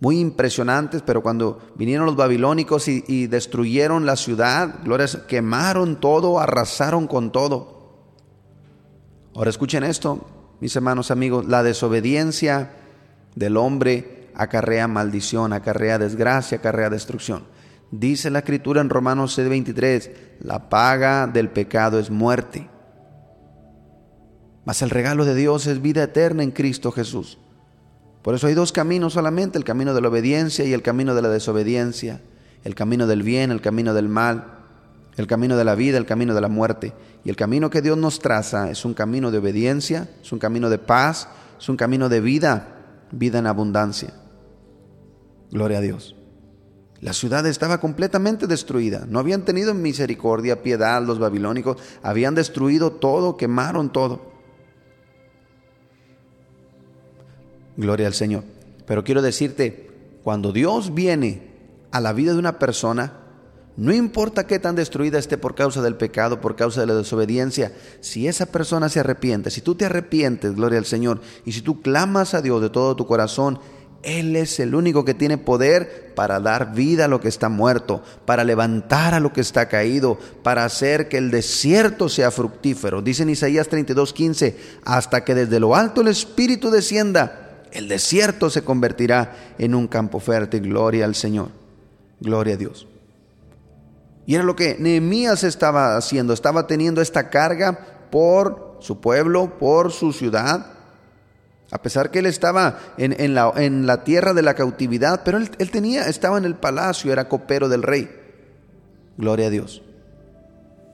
muy 0.02 0.18
impresionantes, 0.18 1.00
pero 1.00 1.22
cuando 1.22 1.60
vinieron 1.76 2.06
los 2.06 2.16
babilónicos 2.16 2.88
y, 2.88 3.28
destruyeron 3.28 4.04
la 4.04 4.16
ciudad, 4.16 4.80
quemaron 5.28 6.00
todo, 6.00 6.40
arrasaron 6.40 7.06
con 7.06 7.30
todo. 7.30 8.08
Ahora 9.32 9.50
escuchen 9.50 9.84
esto, 9.84 10.26
mis 10.58 10.74
hermanos 10.74 11.12
amigos, 11.12 11.46
la 11.46 11.62
desobediencia 11.62 12.72
del 13.36 13.56
hombre 13.56 14.28
acarrea 14.34 14.88
maldición, 14.88 15.52
acarrea 15.52 16.00
desgracia, 16.00 16.58
acarrea 16.58 16.90
destrucción. 16.90 17.44
Dice 17.92 18.28
la 18.30 18.40
escritura 18.40 18.80
en 18.80 18.90
Romanos 18.90 19.38
6:23, 19.38 20.10
la 20.40 20.68
paga 20.68 21.28
del 21.28 21.48
pecado 21.48 22.00
es 22.00 22.10
muerte. 22.10 22.68
Mas 24.64 24.82
el 24.82 24.90
regalo 24.90 25.24
de 25.24 25.36
Dios 25.36 25.68
es 25.68 25.80
vida 25.80 26.02
eterna 26.02 26.42
en 26.42 26.50
Cristo 26.50 26.90
Jesús. 26.90 27.38
Por 28.22 28.34
eso 28.34 28.46
hay 28.46 28.54
dos 28.54 28.72
caminos 28.72 29.14
solamente, 29.14 29.58
el 29.58 29.64
camino 29.64 29.94
de 29.94 30.00
la 30.00 30.08
obediencia 30.08 30.64
y 30.64 30.72
el 30.72 30.82
camino 30.82 31.14
de 31.14 31.22
la 31.22 31.28
desobediencia, 31.28 32.20
el 32.64 32.74
camino 32.74 33.06
del 33.06 33.22
bien, 33.22 33.50
el 33.50 33.60
camino 33.60 33.94
del 33.94 34.08
mal, 34.08 34.58
el 35.16 35.26
camino 35.26 35.56
de 35.56 35.64
la 35.64 35.74
vida, 35.74 35.98
el 35.98 36.06
camino 36.06 36.34
de 36.34 36.40
la 36.40 36.48
muerte. 36.48 36.92
Y 37.24 37.30
el 37.30 37.36
camino 37.36 37.68
que 37.68 37.82
Dios 37.82 37.98
nos 37.98 38.20
traza 38.20 38.70
es 38.70 38.84
un 38.84 38.94
camino 38.94 39.30
de 39.30 39.38
obediencia, 39.38 40.08
es 40.22 40.32
un 40.32 40.38
camino 40.38 40.70
de 40.70 40.78
paz, 40.78 41.28
es 41.58 41.68
un 41.68 41.76
camino 41.76 42.08
de 42.08 42.20
vida, 42.20 42.68
vida 43.10 43.40
en 43.40 43.46
abundancia. 43.46 44.14
Gloria 45.50 45.78
a 45.78 45.82
Dios. 45.82 46.16
La 47.00 47.12
ciudad 47.12 47.44
estaba 47.46 47.78
completamente 47.78 48.46
destruida. 48.46 49.06
No 49.08 49.18
habían 49.18 49.44
tenido 49.44 49.74
misericordia, 49.74 50.62
piedad 50.62 51.02
los 51.02 51.18
babilónicos. 51.18 51.76
Habían 52.02 52.36
destruido 52.36 52.92
todo, 52.92 53.36
quemaron 53.36 53.90
todo. 53.92 54.31
Gloria 57.76 58.06
al 58.06 58.14
Señor. 58.14 58.44
Pero 58.86 59.04
quiero 59.04 59.22
decirte, 59.22 59.90
cuando 60.22 60.52
Dios 60.52 60.94
viene 60.94 61.50
a 61.90 62.00
la 62.00 62.12
vida 62.12 62.32
de 62.32 62.38
una 62.38 62.58
persona, 62.58 63.12
no 63.76 63.92
importa 63.92 64.46
qué 64.46 64.58
tan 64.58 64.76
destruida 64.76 65.18
esté 65.18 65.38
por 65.38 65.54
causa 65.54 65.80
del 65.80 65.96
pecado, 65.96 66.40
por 66.40 66.56
causa 66.56 66.80
de 66.80 66.86
la 66.86 66.94
desobediencia, 66.94 67.72
si 68.00 68.28
esa 68.28 68.46
persona 68.46 68.88
se 68.88 69.00
arrepiente, 69.00 69.50
si 69.50 69.62
tú 69.62 69.74
te 69.74 69.86
arrepientes, 69.86 70.54
gloria 70.54 70.78
al 70.78 70.84
Señor, 70.84 71.20
y 71.46 71.52
si 71.52 71.62
tú 71.62 71.80
clamas 71.80 72.34
a 72.34 72.42
Dios 72.42 72.60
de 72.60 72.68
todo 72.68 72.96
tu 72.96 73.06
corazón, 73.06 73.58
Él 74.02 74.36
es 74.36 74.60
el 74.60 74.74
único 74.74 75.06
que 75.06 75.14
tiene 75.14 75.38
poder 75.38 76.12
para 76.14 76.38
dar 76.38 76.74
vida 76.74 77.06
a 77.06 77.08
lo 77.08 77.20
que 77.20 77.28
está 77.28 77.48
muerto, 77.48 78.02
para 78.26 78.44
levantar 78.44 79.14
a 79.14 79.20
lo 79.20 79.32
que 79.32 79.40
está 79.40 79.68
caído, 79.68 80.18
para 80.42 80.66
hacer 80.66 81.08
que 81.08 81.16
el 81.16 81.30
desierto 81.30 82.10
sea 82.10 82.30
fructífero. 82.30 83.00
Dice 83.00 83.22
en 83.22 83.30
Isaías 83.30 83.70
32:15, 83.70 84.54
hasta 84.84 85.24
que 85.24 85.34
desde 85.34 85.60
lo 85.60 85.74
alto 85.74 86.02
el 86.02 86.08
Espíritu 86.08 86.70
descienda 86.70 87.51
el 87.72 87.88
desierto 87.88 88.50
se 88.50 88.62
convertirá 88.62 89.54
en 89.58 89.74
un 89.74 89.88
campo 89.88 90.20
fértil. 90.20 90.62
Gloria 90.62 91.04
al 91.04 91.14
Señor. 91.14 91.48
Gloria 92.20 92.54
a 92.54 92.56
Dios. 92.56 92.86
Y 94.26 94.34
era 94.34 94.44
lo 94.44 94.54
que 94.54 94.76
Nehemías 94.78 95.44
estaba 95.44 95.96
haciendo. 95.96 96.32
Estaba 96.32 96.66
teniendo 96.66 97.00
esta 97.00 97.30
carga 97.30 97.78
por 98.10 98.78
su 98.80 99.00
pueblo, 99.00 99.58
por 99.58 99.90
su 99.92 100.12
ciudad. 100.12 100.66
A 101.70 101.80
pesar 101.80 102.10
que 102.10 102.18
él 102.18 102.26
estaba 102.26 102.78
en, 102.98 103.34
la, 103.34 104.04
tierra 104.04 104.34
de 104.34 104.42
la 104.42 104.54
cautividad, 104.54 105.22
pero 105.24 105.38
él, 105.38 105.50
él 105.58 105.70
tenía, 105.70 106.06
estaba 106.06 106.36
en 106.36 106.44
el 106.44 106.54
palacio, 106.54 107.12
era 107.12 107.28
copero 107.28 107.68
del 107.68 107.82
rey. 107.82 108.10
Gloria 109.16 109.46
a 109.46 109.50
Dios. 109.50 109.82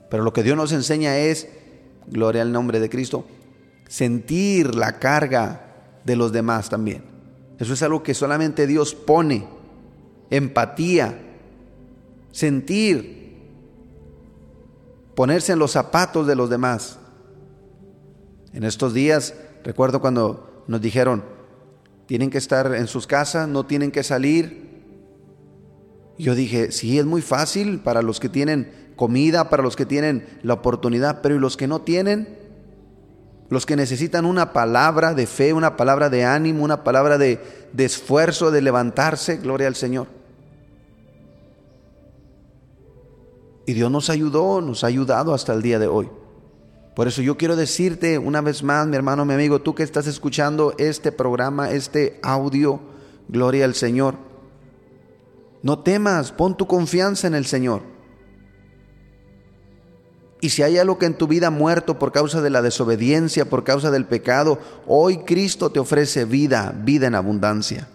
Pero 0.09 0.23
lo 0.23 0.33
que 0.33 0.41
Dios 0.41 0.55
nos 0.55 0.71
enseña 0.71 1.17
es, 1.17 1.49
gloria 2.07 2.41
al 2.41 2.53
nombre 2.53 2.79
de 2.79 2.89
Cristo, 2.89 3.25
sentir 3.87 4.73
la 4.75 4.99
carga 4.99 5.68
de 6.03 6.15
los 6.15 6.31
demás 6.31 6.69
también. 6.69 7.03
Eso 7.59 7.73
es 7.73 7.83
algo 7.83 8.03
que 8.03 8.13
solamente 8.13 8.67
Dios 8.67 8.95
pone. 8.95 9.45
Empatía, 10.29 11.19
sentir, 12.31 13.37
ponerse 15.15 15.51
en 15.51 15.59
los 15.59 15.71
zapatos 15.71 16.25
de 16.27 16.35
los 16.35 16.49
demás. 16.49 16.99
En 18.53 18.63
estos 18.63 18.93
días, 18.93 19.33
recuerdo 19.63 19.99
cuando 20.01 20.63
nos 20.67 20.81
dijeron, 20.81 21.23
tienen 22.05 22.29
que 22.29 22.37
estar 22.37 22.73
en 22.73 22.87
sus 22.87 23.05
casas, 23.05 23.47
no 23.47 23.65
tienen 23.65 23.91
que 23.91 24.03
salir. 24.03 24.69
Yo 26.17 26.35
dije, 26.35 26.71
sí, 26.71 26.97
es 26.97 27.05
muy 27.05 27.21
fácil 27.21 27.81
para 27.81 28.01
los 28.01 28.19
que 28.19 28.29
tienen 28.29 28.93
comida, 28.95 29.49
para 29.49 29.63
los 29.63 29.75
que 29.75 29.85
tienen 29.85 30.25
la 30.41 30.55
oportunidad, 30.55 31.21
pero 31.21 31.35
¿y 31.35 31.39
los 31.39 31.57
que 31.57 31.67
no 31.67 31.81
tienen? 31.81 32.38
Los 33.49 33.65
que 33.65 33.75
necesitan 33.75 34.25
una 34.25 34.53
palabra 34.53 35.13
de 35.13 35.25
fe, 35.25 35.53
una 35.53 35.75
palabra 35.75 36.09
de 36.09 36.23
ánimo, 36.23 36.63
una 36.63 36.83
palabra 36.83 37.17
de, 37.17 37.39
de 37.73 37.85
esfuerzo, 37.85 38.51
de 38.51 38.61
levantarse, 38.61 39.37
gloria 39.37 39.67
al 39.67 39.75
Señor. 39.75 40.07
Y 43.65 43.73
Dios 43.73 43.91
nos 43.91 44.09
ayudó, 44.09 44.61
nos 44.61 44.83
ha 44.83 44.87
ayudado 44.87 45.33
hasta 45.33 45.53
el 45.53 45.61
día 45.61 45.79
de 45.79 45.87
hoy. 45.87 46.09
Por 46.95 47.07
eso 47.07 47.21
yo 47.21 47.37
quiero 47.37 47.55
decirte 47.55 48.17
una 48.17 48.41
vez 48.41 48.61
más, 48.61 48.85
mi 48.87 48.95
hermano, 48.95 49.25
mi 49.25 49.33
amigo, 49.33 49.61
tú 49.61 49.73
que 49.73 49.83
estás 49.83 50.05
escuchando 50.05 50.73
este 50.77 51.11
programa, 51.11 51.71
este 51.71 52.19
audio, 52.21 52.79
gloria 53.27 53.65
al 53.65 53.73
Señor. 53.73 54.15
No 55.61 55.79
temas, 55.79 56.31
pon 56.31 56.57
tu 56.57 56.67
confianza 56.67 57.27
en 57.27 57.35
el 57.35 57.45
Señor. 57.45 57.81
Y 60.41 60.49
si 60.49 60.63
hay 60.63 60.77
algo 60.77 60.97
que 60.97 61.05
en 61.05 61.15
tu 61.15 61.27
vida 61.27 61.49
muerto 61.49 61.99
por 61.99 62.11
causa 62.11 62.41
de 62.41 62.49
la 62.49 62.61
desobediencia, 62.61 63.49
por 63.49 63.63
causa 63.63 63.91
del 63.91 64.05
pecado, 64.05 64.59
hoy 64.87 65.19
Cristo 65.19 65.69
te 65.69 65.79
ofrece 65.79 66.23
vida, 66.23 66.73
vida 66.83 67.07
en 67.07 67.15
abundancia. 67.15 67.89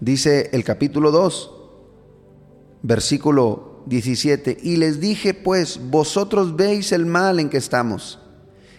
Dice 0.00 0.50
el 0.52 0.64
capítulo 0.64 1.10
2, 1.10 1.50
versículo 2.82 3.82
17, 3.86 4.58
y 4.62 4.76
les 4.76 5.00
dije 5.00 5.34
pues, 5.34 5.78
vosotros 5.90 6.56
veis 6.56 6.92
el 6.92 7.04
mal 7.04 7.38
en 7.38 7.50
que 7.50 7.58
estamos, 7.58 8.18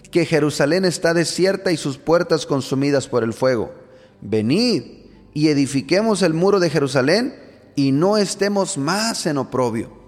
que 0.10 0.26
Jerusalén 0.26 0.84
está 0.84 1.14
desierta 1.14 1.72
y 1.72 1.78
sus 1.78 1.98
puertas 1.98 2.46
consumidas 2.48 3.08
por 3.08 3.24
el 3.24 3.34
fuego. 3.34 3.72
Venid 4.22 4.84
y 5.34 5.50
edifiquemos 5.50 6.24
el 6.24 6.34
muro 6.34 6.60
de 6.60 6.72
Jerusalén 6.72 7.36
y 7.76 7.92
no 7.92 8.18
estemos 8.18 8.80
más 8.80 9.28
en 9.28 9.38
oprobio. 9.38 10.07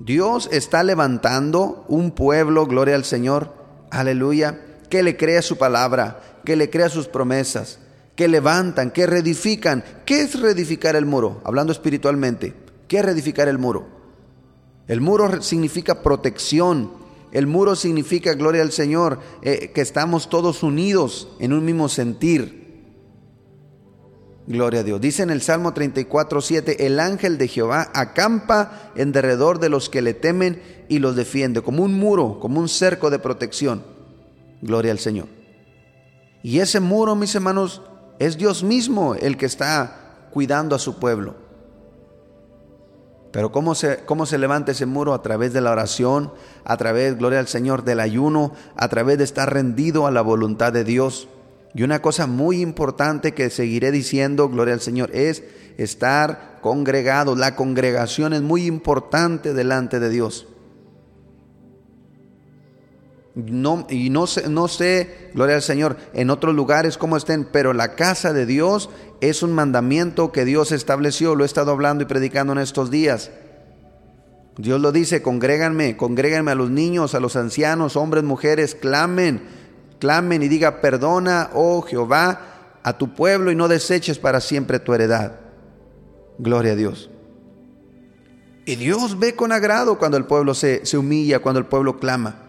Dios 0.00 0.48
está 0.52 0.84
levantando 0.84 1.84
un 1.88 2.12
pueblo, 2.12 2.66
gloria 2.66 2.94
al 2.94 3.04
Señor, 3.04 3.52
aleluya, 3.90 4.60
que 4.88 5.02
le 5.02 5.16
crea 5.16 5.42
su 5.42 5.56
palabra, 5.56 6.20
que 6.44 6.56
le 6.56 6.70
crea 6.70 6.88
sus 6.88 7.08
promesas, 7.08 7.80
que 8.14 8.28
levantan, 8.28 8.90
que 8.90 9.06
reedifican. 9.06 9.84
¿Qué 10.04 10.22
es 10.22 10.40
reedificar 10.40 10.96
el 10.96 11.04
muro? 11.04 11.40
Hablando 11.44 11.72
espiritualmente, 11.72 12.54
¿qué 12.86 12.98
es 12.98 13.04
reedificar 13.04 13.48
el 13.48 13.58
muro? 13.58 13.86
El 14.86 15.00
muro 15.00 15.42
significa 15.42 16.02
protección. 16.02 16.90
El 17.30 17.46
muro 17.46 17.76
significa, 17.76 18.32
gloria 18.32 18.62
al 18.62 18.72
Señor, 18.72 19.20
eh, 19.42 19.70
que 19.74 19.82
estamos 19.82 20.30
todos 20.30 20.62
unidos 20.62 21.28
en 21.40 21.52
un 21.52 21.64
mismo 21.64 21.88
sentir. 21.88 22.57
Gloria 24.48 24.80
a 24.80 24.82
Dios. 24.82 24.98
Dice 24.98 25.22
en 25.22 25.28
el 25.28 25.42
Salmo 25.42 25.74
34, 25.74 26.40
7, 26.40 26.86
el 26.86 27.00
ángel 27.00 27.36
de 27.36 27.48
Jehová 27.48 27.90
acampa 27.92 28.90
en 28.94 29.12
derredor 29.12 29.58
de 29.58 29.68
los 29.68 29.90
que 29.90 30.00
le 30.00 30.14
temen 30.14 30.62
y 30.88 31.00
los 31.00 31.16
defiende, 31.16 31.60
como 31.60 31.84
un 31.84 31.92
muro, 31.92 32.40
como 32.40 32.58
un 32.58 32.70
cerco 32.70 33.10
de 33.10 33.18
protección. 33.18 33.84
Gloria 34.62 34.90
al 34.90 35.00
Señor. 35.00 35.26
Y 36.42 36.60
ese 36.60 36.80
muro, 36.80 37.14
mis 37.14 37.34
hermanos, 37.34 37.82
es 38.18 38.38
Dios 38.38 38.62
mismo 38.62 39.14
el 39.14 39.36
que 39.36 39.44
está 39.44 40.28
cuidando 40.32 40.74
a 40.74 40.78
su 40.78 40.98
pueblo. 40.98 41.34
Pero 43.30 43.52
¿cómo 43.52 43.74
se, 43.74 43.98
¿cómo 44.06 44.24
se 44.24 44.38
levanta 44.38 44.72
ese 44.72 44.86
muro? 44.86 45.12
A 45.12 45.20
través 45.20 45.52
de 45.52 45.60
la 45.60 45.72
oración, 45.72 46.32
a 46.64 46.78
través, 46.78 47.18
gloria 47.18 47.38
al 47.38 47.48
Señor, 47.48 47.84
del 47.84 48.00
ayuno, 48.00 48.54
a 48.76 48.88
través 48.88 49.18
de 49.18 49.24
estar 49.24 49.52
rendido 49.52 50.06
a 50.06 50.10
la 50.10 50.22
voluntad 50.22 50.72
de 50.72 50.84
Dios. 50.84 51.28
Y 51.74 51.82
una 51.82 52.00
cosa 52.00 52.26
muy 52.26 52.60
importante 52.60 53.32
que 53.32 53.50
seguiré 53.50 53.90
diciendo, 53.90 54.48
gloria 54.48 54.74
al 54.74 54.80
Señor, 54.80 55.10
es 55.12 55.42
estar 55.76 56.58
congregado. 56.60 57.36
La 57.36 57.56
congregación 57.56 58.32
es 58.32 58.42
muy 58.42 58.66
importante 58.66 59.54
delante 59.54 60.00
de 60.00 60.10
Dios. 60.10 60.46
No, 63.34 63.86
y 63.88 64.10
no 64.10 64.26
sé, 64.26 64.48
no 64.48 64.66
sé, 64.66 65.30
gloria 65.32 65.56
al 65.56 65.62
Señor, 65.62 65.96
en 66.12 66.28
otros 66.30 66.56
lugares 66.56 66.98
cómo 66.98 67.16
estén, 67.16 67.44
pero 67.44 67.72
la 67.72 67.94
casa 67.94 68.32
de 68.32 68.46
Dios 68.46 68.90
es 69.20 69.44
un 69.44 69.52
mandamiento 69.52 70.32
que 70.32 70.44
Dios 70.44 70.72
estableció, 70.72 71.36
lo 71.36 71.44
he 71.44 71.46
estado 71.46 71.70
hablando 71.70 72.02
y 72.02 72.06
predicando 72.06 72.52
en 72.52 72.58
estos 72.58 72.90
días. 72.90 73.30
Dios 74.56 74.80
lo 74.80 74.90
dice, 74.90 75.22
congréganme, 75.22 75.96
congréganme 75.96 76.50
a 76.50 76.56
los 76.56 76.70
niños, 76.70 77.14
a 77.14 77.20
los 77.20 77.36
ancianos, 77.36 77.94
hombres, 77.94 78.24
mujeres, 78.24 78.74
clamen, 78.74 79.42
clamen 79.98 80.42
y 80.42 80.48
diga, 80.48 80.80
perdona, 80.80 81.50
oh 81.54 81.82
Jehová, 81.82 82.40
a 82.82 82.96
tu 82.96 83.14
pueblo 83.14 83.50
y 83.50 83.56
no 83.56 83.68
deseches 83.68 84.18
para 84.18 84.40
siempre 84.40 84.78
tu 84.78 84.94
heredad. 84.94 85.32
Gloria 86.38 86.72
a 86.72 86.76
Dios. 86.76 87.10
Y 88.64 88.76
Dios 88.76 89.18
ve 89.18 89.34
con 89.34 89.52
agrado 89.52 89.98
cuando 89.98 90.16
el 90.16 90.24
pueblo 90.24 90.54
se, 90.54 90.84
se 90.84 90.98
humilla, 90.98 91.40
cuando 91.40 91.58
el 91.58 91.66
pueblo 91.66 91.98
clama. 91.98 92.48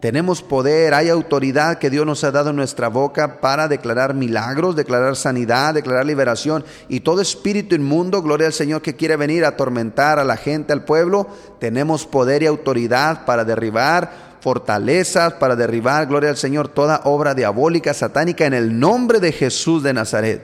Tenemos 0.00 0.42
poder, 0.42 0.94
hay 0.94 1.08
autoridad 1.08 1.78
que 1.78 1.90
Dios 1.90 2.06
nos 2.06 2.22
ha 2.22 2.30
dado 2.30 2.50
en 2.50 2.56
nuestra 2.56 2.86
boca 2.86 3.40
para 3.40 3.66
declarar 3.66 4.14
milagros, 4.14 4.76
declarar 4.76 5.16
sanidad, 5.16 5.74
declarar 5.74 6.06
liberación. 6.06 6.64
Y 6.88 7.00
todo 7.00 7.20
espíritu 7.20 7.74
inmundo, 7.74 8.22
gloria 8.22 8.46
al 8.46 8.52
Señor, 8.52 8.80
que 8.80 8.94
quiere 8.94 9.16
venir 9.16 9.44
a 9.44 9.48
atormentar 9.48 10.20
a 10.20 10.24
la 10.24 10.36
gente, 10.36 10.72
al 10.72 10.84
pueblo, 10.84 11.26
tenemos 11.58 12.06
poder 12.06 12.44
y 12.44 12.46
autoridad 12.46 13.24
para 13.24 13.44
derribar 13.44 14.27
fortalezas, 14.40 15.34
para 15.34 15.56
derribar, 15.56 16.06
gloria 16.06 16.30
al 16.30 16.36
Señor, 16.36 16.68
toda 16.68 17.02
obra 17.04 17.34
diabólica, 17.34 17.94
satánica, 17.94 18.46
en 18.46 18.54
el 18.54 18.78
nombre 18.78 19.20
de 19.20 19.32
Jesús 19.32 19.82
de 19.82 19.92
Nazaret. 19.92 20.42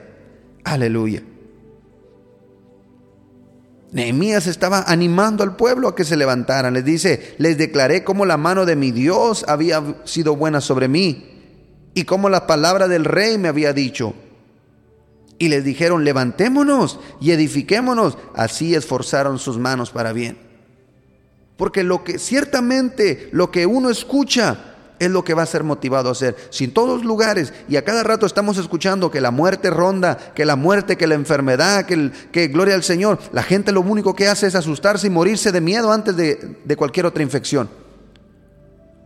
Aleluya. 0.63 1.23
Nehemías 3.91 4.47
estaba 4.47 4.83
animando 4.87 5.43
al 5.43 5.55
pueblo 5.55 5.87
a 5.87 5.95
que 5.95 6.03
se 6.03 6.17
levantaran. 6.17 6.73
Les 6.73 6.83
dice, 6.83 7.35
les 7.37 7.57
declaré 7.57 8.03
cómo 8.03 8.25
la 8.25 8.35
mano 8.35 8.65
de 8.65 8.75
mi 8.75 8.91
Dios 8.91 9.45
había 9.47 9.81
sido 10.03 10.35
buena 10.35 10.59
sobre 10.59 10.89
mí 10.89 11.31
y 11.93 12.03
cómo 12.03 12.27
la 12.27 12.45
palabra 12.45 12.89
del 12.89 13.05
rey 13.05 13.37
me 13.37 13.47
había 13.47 13.71
dicho. 13.71 14.13
Y 15.37 15.47
les 15.47 15.63
dijeron, 15.63 16.03
levantémonos 16.03 16.99
y 17.21 17.31
edifiquémonos. 17.31 18.17
Así 18.35 18.75
esforzaron 18.75 19.39
sus 19.39 19.57
manos 19.57 19.91
para 19.91 20.11
bien. 20.11 20.44
Porque 21.57 21.83
lo 21.83 22.03
que 22.03 22.19
ciertamente 22.19 23.29
lo 23.31 23.51
que 23.51 23.65
uno 23.65 23.89
escucha 23.89 24.75
es 24.99 25.09
lo 25.11 25.23
que 25.23 25.33
va 25.33 25.43
a 25.43 25.47
ser 25.47 25.63
motivado 25.63 26.09
a 26.09 26.13
hacer. 26.13 26.35
Si 26.49 26.65
en 26.65 26.73
todos 26.73 27.03
lugares 27.03 27.53
y 27.67 27.75
a 27.75 27.83
cada 27.83 28.03
rato 28.03 28.25
estamos 28.25 28.57
escuchando 28.57 29.11
que 29.11 29.21
la 29.21 29.31
muerte 29.31 29.69
ronda, 29.69 30.17
que 30.33 30.45
la 30.45 30.55
muerte, 30.55 30.97
que 30.97 31.07
la 31.07 31.15
enfermedad, 31.15 31.85
que, 31.85 32.11
que 32.31 32.47
gloria 32.47 32.75
al 32.75 32.83
Señor, 32.83 33.19
la 33.33 33.43
gente 33.43 33.71
lo 33.71 33.81
único 33.81 34.15
que 34.15 34.27
hace 34.27 34.47
es 34.47 34.55
asustarse 34.55 35.07
y 35.07 35.09
morirse 35.09 35.51
de 35.51 35.61
miedo 35.61 35.91
antes 35.91 36.15
de, 36.15 36.57
de 36.63 36.75
cualquier 36.75 37.05
otra 37.05 37.23
infección. 37.23 37.69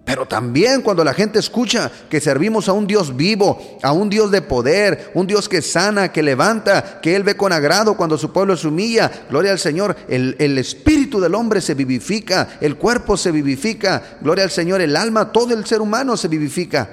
Pero 0.09 0.25
también 0.25 0.81
cuando 0.81 1.03
la 1.03 1.13
gente 1.13 1.37
escucha 1.37 1.91
que 2.09 2.19
servimos 2.19 2.67
a 2.67 2.73
un 2.73 2.87
Dios 2.87 3.15
vivo, 3.15 3.77
a 3.83 3.91
un 3.91 4.09
Dios 4.09 4.31
de 4.31 4.41
poder, 4.41 5.11
un 5.13 5.27
Dios 5.27 5.47
que 5.47 5.61
sana, 5.61 6.11
que 6.11 6.23
levanta, 6.23 6.99
que 6.99 7.15
Él 7.15 7.21
ve 7.21 7.37
con 7.37 7.53
agrado 7.53 7.95
cuando 7.95 8.17
su 8.17 8.33
pueblo 8.33 8.57
se 8.57 8.69
humilla, 8.69 9.11
gloria 9.29 9.51
al 9.51 9.59
Señor, 9.59 9.95
el, 10.07 10.35
el 10.39 10.57
espíritu 10.57 11.19
del 11.19 11.35
hombre 11.35 11.61
se 11.61 11.75
vivifica, 11.75 12.57
el 12.59 12.75
cuerpo 12.77 13.17
se 13.17 13.31
vivifica, 13.31 14.17
gloria 14.19 14.45
al 14.45 14.49
Señor, 14.49 14.81
el 14.81 14.95
alma, 14.95 15.31
todo 15.31 15.53
el 15.53 15.63
ser 15.67 15.79
humano 15.79 16.17
se 16.17 16.27
vivifica. 16.27 16.89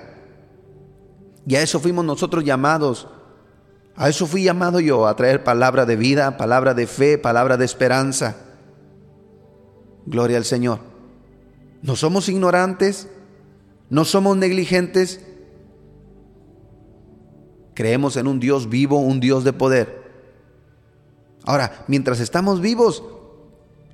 Y 1.46 1.56
a 1.56 1.62
eso 1.62 1.80
fuimos 1.80 2.04
nosotros 2.04 2.44
llamados. 2.44 3.08
A 3.96 4.10
eso 4.10 4.26
fui 4.26 4.42
llamado 4.42 4.78
yo, 4.78 5.06
a 5.06 5.16
traer 5.16 5.42
palabra 5.42 5.86
de 5.86 5.96
vida, 5.96 6.36
palabra 6.36 6.74
de 6.74 6.86
fe, 6.86 7.16
palabra 7.16 7.56
de 7.56 7.64
esperanza. 7.64 8.36
Gloria 10.04 10.36
al 10.36 10.44
Señor. 10.44 10.95
No 11.82 11.96
somos 11.96 12.28
ignorantes, 12.28 13.08
no 13.90 14.04
somos 14.04 14.36
negligentes. 14.36 15.20
Creemos 17.74 18.16
en 18.16 18.26
un 18.26 18.40
Dios 18.40 18.68
vivo, 18.68 18.98
un 18.98 19.20
Dios 19.20 19.44
de 19.44 19.52
poder. 19.52 20.06
Ahora, 21.44 21.84
mientras 21.86 22.20
estamos 22.20 22.60
vivos, 22.60 23.04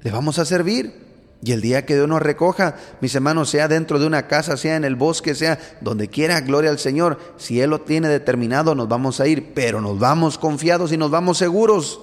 le 0.02 0.10
vamos 0.10 0.38
a 0.38 0.44
servir. 0.44 1.02
Y 1.44 1.50
el 1.50 1.60
día 1.60 1.84
que 1.84 1.96
Dios 1.96 2.06
nos 2.06 2.22
recoja, 2.22 2.76
mis 3.00 3.16
hermanos, 3.16 3.50
sea 3.50 3.66
dentro 3.66 3.98
de 3.98 4.06
una 4.06 4.28
casa, 4.28 4.56
sea 4.56 4.76
en 4.76 4.84
el 4.84 4.94
bosque, 4.94 5.34
sea 5.34 5.58
donde 5.80 6.06
quiera, 6.06 6.40
gloria 6.40 6.70
al 6.70 6.78
Señor. 6.78 7.18
Si 7.36 7.60
Él 7.60 7.70
lo 7.70 7.80
tiene 7.80 8.08
determinado, 8.08 8.76
nos 8.76 8.88
vamos 8.88 9.20
a 9.20 9.26
ir, 9.26 9.52
pero 9.52 9.80
nos 9.80 9.98
vamos 9.98 10.38
confiados 10.38 10.92
y 10.92 10.96
nos 10.96 11.10
vamos 11.10 11.38
seguros. 11.38 12.00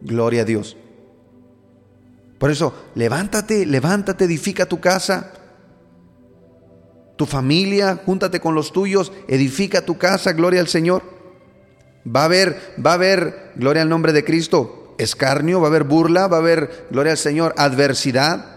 Gloria 0.00 0.42
a 0.42 0.44
Dios. 0.44 0.76
Por 2.38 2.50
eso, 2.50 2.74
levántate, 2.94 3.66
levántate, 3.66 4.24
edifica 4.24 4.66
tu 4.66 4.80
casa, 4.80 5.32
tu 7.16 7.24
familia, 7.24 8.00
júntate 8.04 8.40
con 8.40 8.54
los 8.54 8.72
tuyos, 8.72 9.12
edifica 9.26 9.84
tu 9.84 9.96
casa, 9.96 10.32
gloria 10.32 10.60
al 10.60 10.68
Señor. 10.68 11.02
Va 12.06 12.22
a 12.22 12.24
haber, 12.26 12.74
va 12.84 12.92
a 12.92 12.94
haber, 12.94 13.52
gloria 13.56 13.82
al 13.82 13.88
nombre 13.88 14.12
de 14.12 14.24
Cristo, 14.24 14.94
escarnio, 14.98 15.60
va 15.60 15.66
a 15.66 15.70
haber 15.70 15.84
burla, 15.84 16.28
va 16.28 16.36
a 16.36 16.40
haber, 16.40 16.86
gloria 16.90 17.12
al 17.12 17.18
Señor, 17.18 17.54
adversidad. 17.56 18.56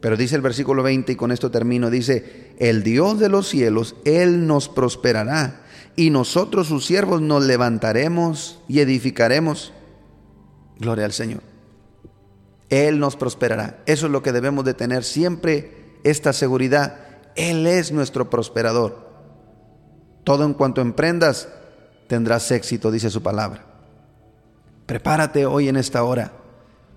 Pero 0.00 0.16
dice 0.16 0.34
el 0.34 0.42
versículo 0.42 0.82
20, 0.82 1.12
y 1.12 1.16
con 1.16 1.30
esto 1.30 1.50
termino, 1.50 1.90
dice, 1.90 2.54
el 2.58 2.82
Dios 2.82 3.20
de 3.20 3.28
los 3.28 3.48
cielos, 3.48 3.94
Él 4.04 4.48
nos 4.48 4.68
prosperará, 4.68 5.62
y 5.94 6.10
nosotros 6.10 6.66
sus 6.66 6.84
siervos 6.84 7.22
nos 7.22 7.44
levantaremos 7.44 8.60
y 8.66 8.80
edificaremos 8.80 9.72
Gloria 10.82 11.04
al 11.04 11.12
Señor. 11.12 11.51
Él 12.72 12.98
nos 12.98 13.16
prosperará. 13.16 13.82
Eso 13.84 14.06
es 14.06 14.12
lo 14.12 14.22
que 14.22 14.32
debemos 14.32 14.64
de 14.64 14.72
tener 14.72 15.04
siempre, 15.04 15.98
esta 16.04 16.32
seguridad. 16.32 17.00
Él 17.36 17.66
es 17.66 17.92
nuestro 17.92 18.30
prosperador. 18.30 19.10
Todo 20.24 20.44
en 20.44 20.54
cuanto 20.54 20.80
emprendas, 20.80 21.48
tendrás 22.06 22.50
éxito, 22.50 22.90
dice 22.90 23.10
su 23.10 23.22
palabra. 23.22 23.66
Prepárate 24.86 25.44
hoy 25.44 25.68
en 25.68 25.76
esta 25.76 26.02
hora. 26.02 26.32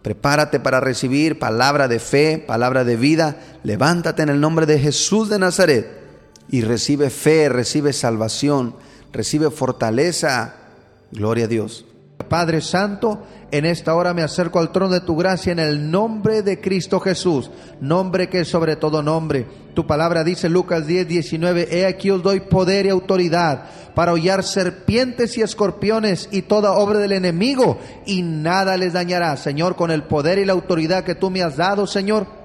Prepárate 0.01 0.61
para 0.61 0.79
recibir 0.79 1.39
palabra 1.39 1.89
de 1.89 1.99
fe, 1.99 2.37
palabra 2.37 2.85
de 2.85 2.95
vida. 2.95 3.35
Levántate 3.63 4.23
en 4.23 4.29
el 4.29 4.39
nombre 4.39 4.65
de 4.65 4.79
Jesús 4.79 5.27
de 5.27 5.39
Nazaret 5.39 5.89
y 6.47 6.61
recibe 6.61 7.09
fe, 7.09 7.49
recibe 7.49 7.91
salvación, 7.91 8.77
recibe 9.11 9.51
fortaleza. 9.51 10.55
Gloria 11.11 11.45
a 11.45 11.49
Dios. 11.49 11.85
Padre 12.17 12.61
Santo, 12.61 13.23
en 13.51 13.65
esta 13.65 13.95
hora 13.95 14.13
me 14.13 14.23
acerco 14.23 14.59
al 14.59 14.71
trono 14.71 14.93
de 14.93 15.01
tu 15.01 15.15
gracia 15.15 15.51
en 15.51 15.59
el 15.59 15.91
nombre 15.91 16.41
de 16.41 16.59
Cristo 16.59 16.99
Jesús, 16.99 17.51
nombre 17.79 18.29
que 18.29 18.41
es 18.41 18.47
sobre 18.47 18.75
todo 18.75 19.03
nombre. 19.03 19.45
Tu 19.73 19.85
palabra 19.85 20.23
dice 20.23 20.49
Lucas 20.49 20.87
10, 20.87 21.07
19, 21.07 21.67
he 21.71 21.85
aquí 21.85 22.09
os 22.09 22.23
doy 22.23 22.39
poder 22.39 22.85
y 22.85 22.89
autoridad 22.89 23.65
para 23.93 24.13
hollar 24.13 24.43
serpientes 24.43 25.37
y 25.37 25.41
escorpiones 25.41 26.27
y 26.31 26.43
toda 26.43 26.73
obra 26.73 26.99
del 26.99 27.11
enemigo 27.11 27.77
y 28.05 28.21
nada 28.21 28.77
les 28.77 28.93
dañará. 28.93 29.37
Señor, 29.37 29.75
con 29.75 29.91
el 29.91 30.03
poder 30.03 30.39
y 30.39 30.45
la 30.45 30.53
autoridad 30.53 31.03
que 31.03 31.15
tú 31.15 31.29
me 31.29 31.43
has 31.43 31.57
dado, 31.57 31.87
Señor, 31.87 32.44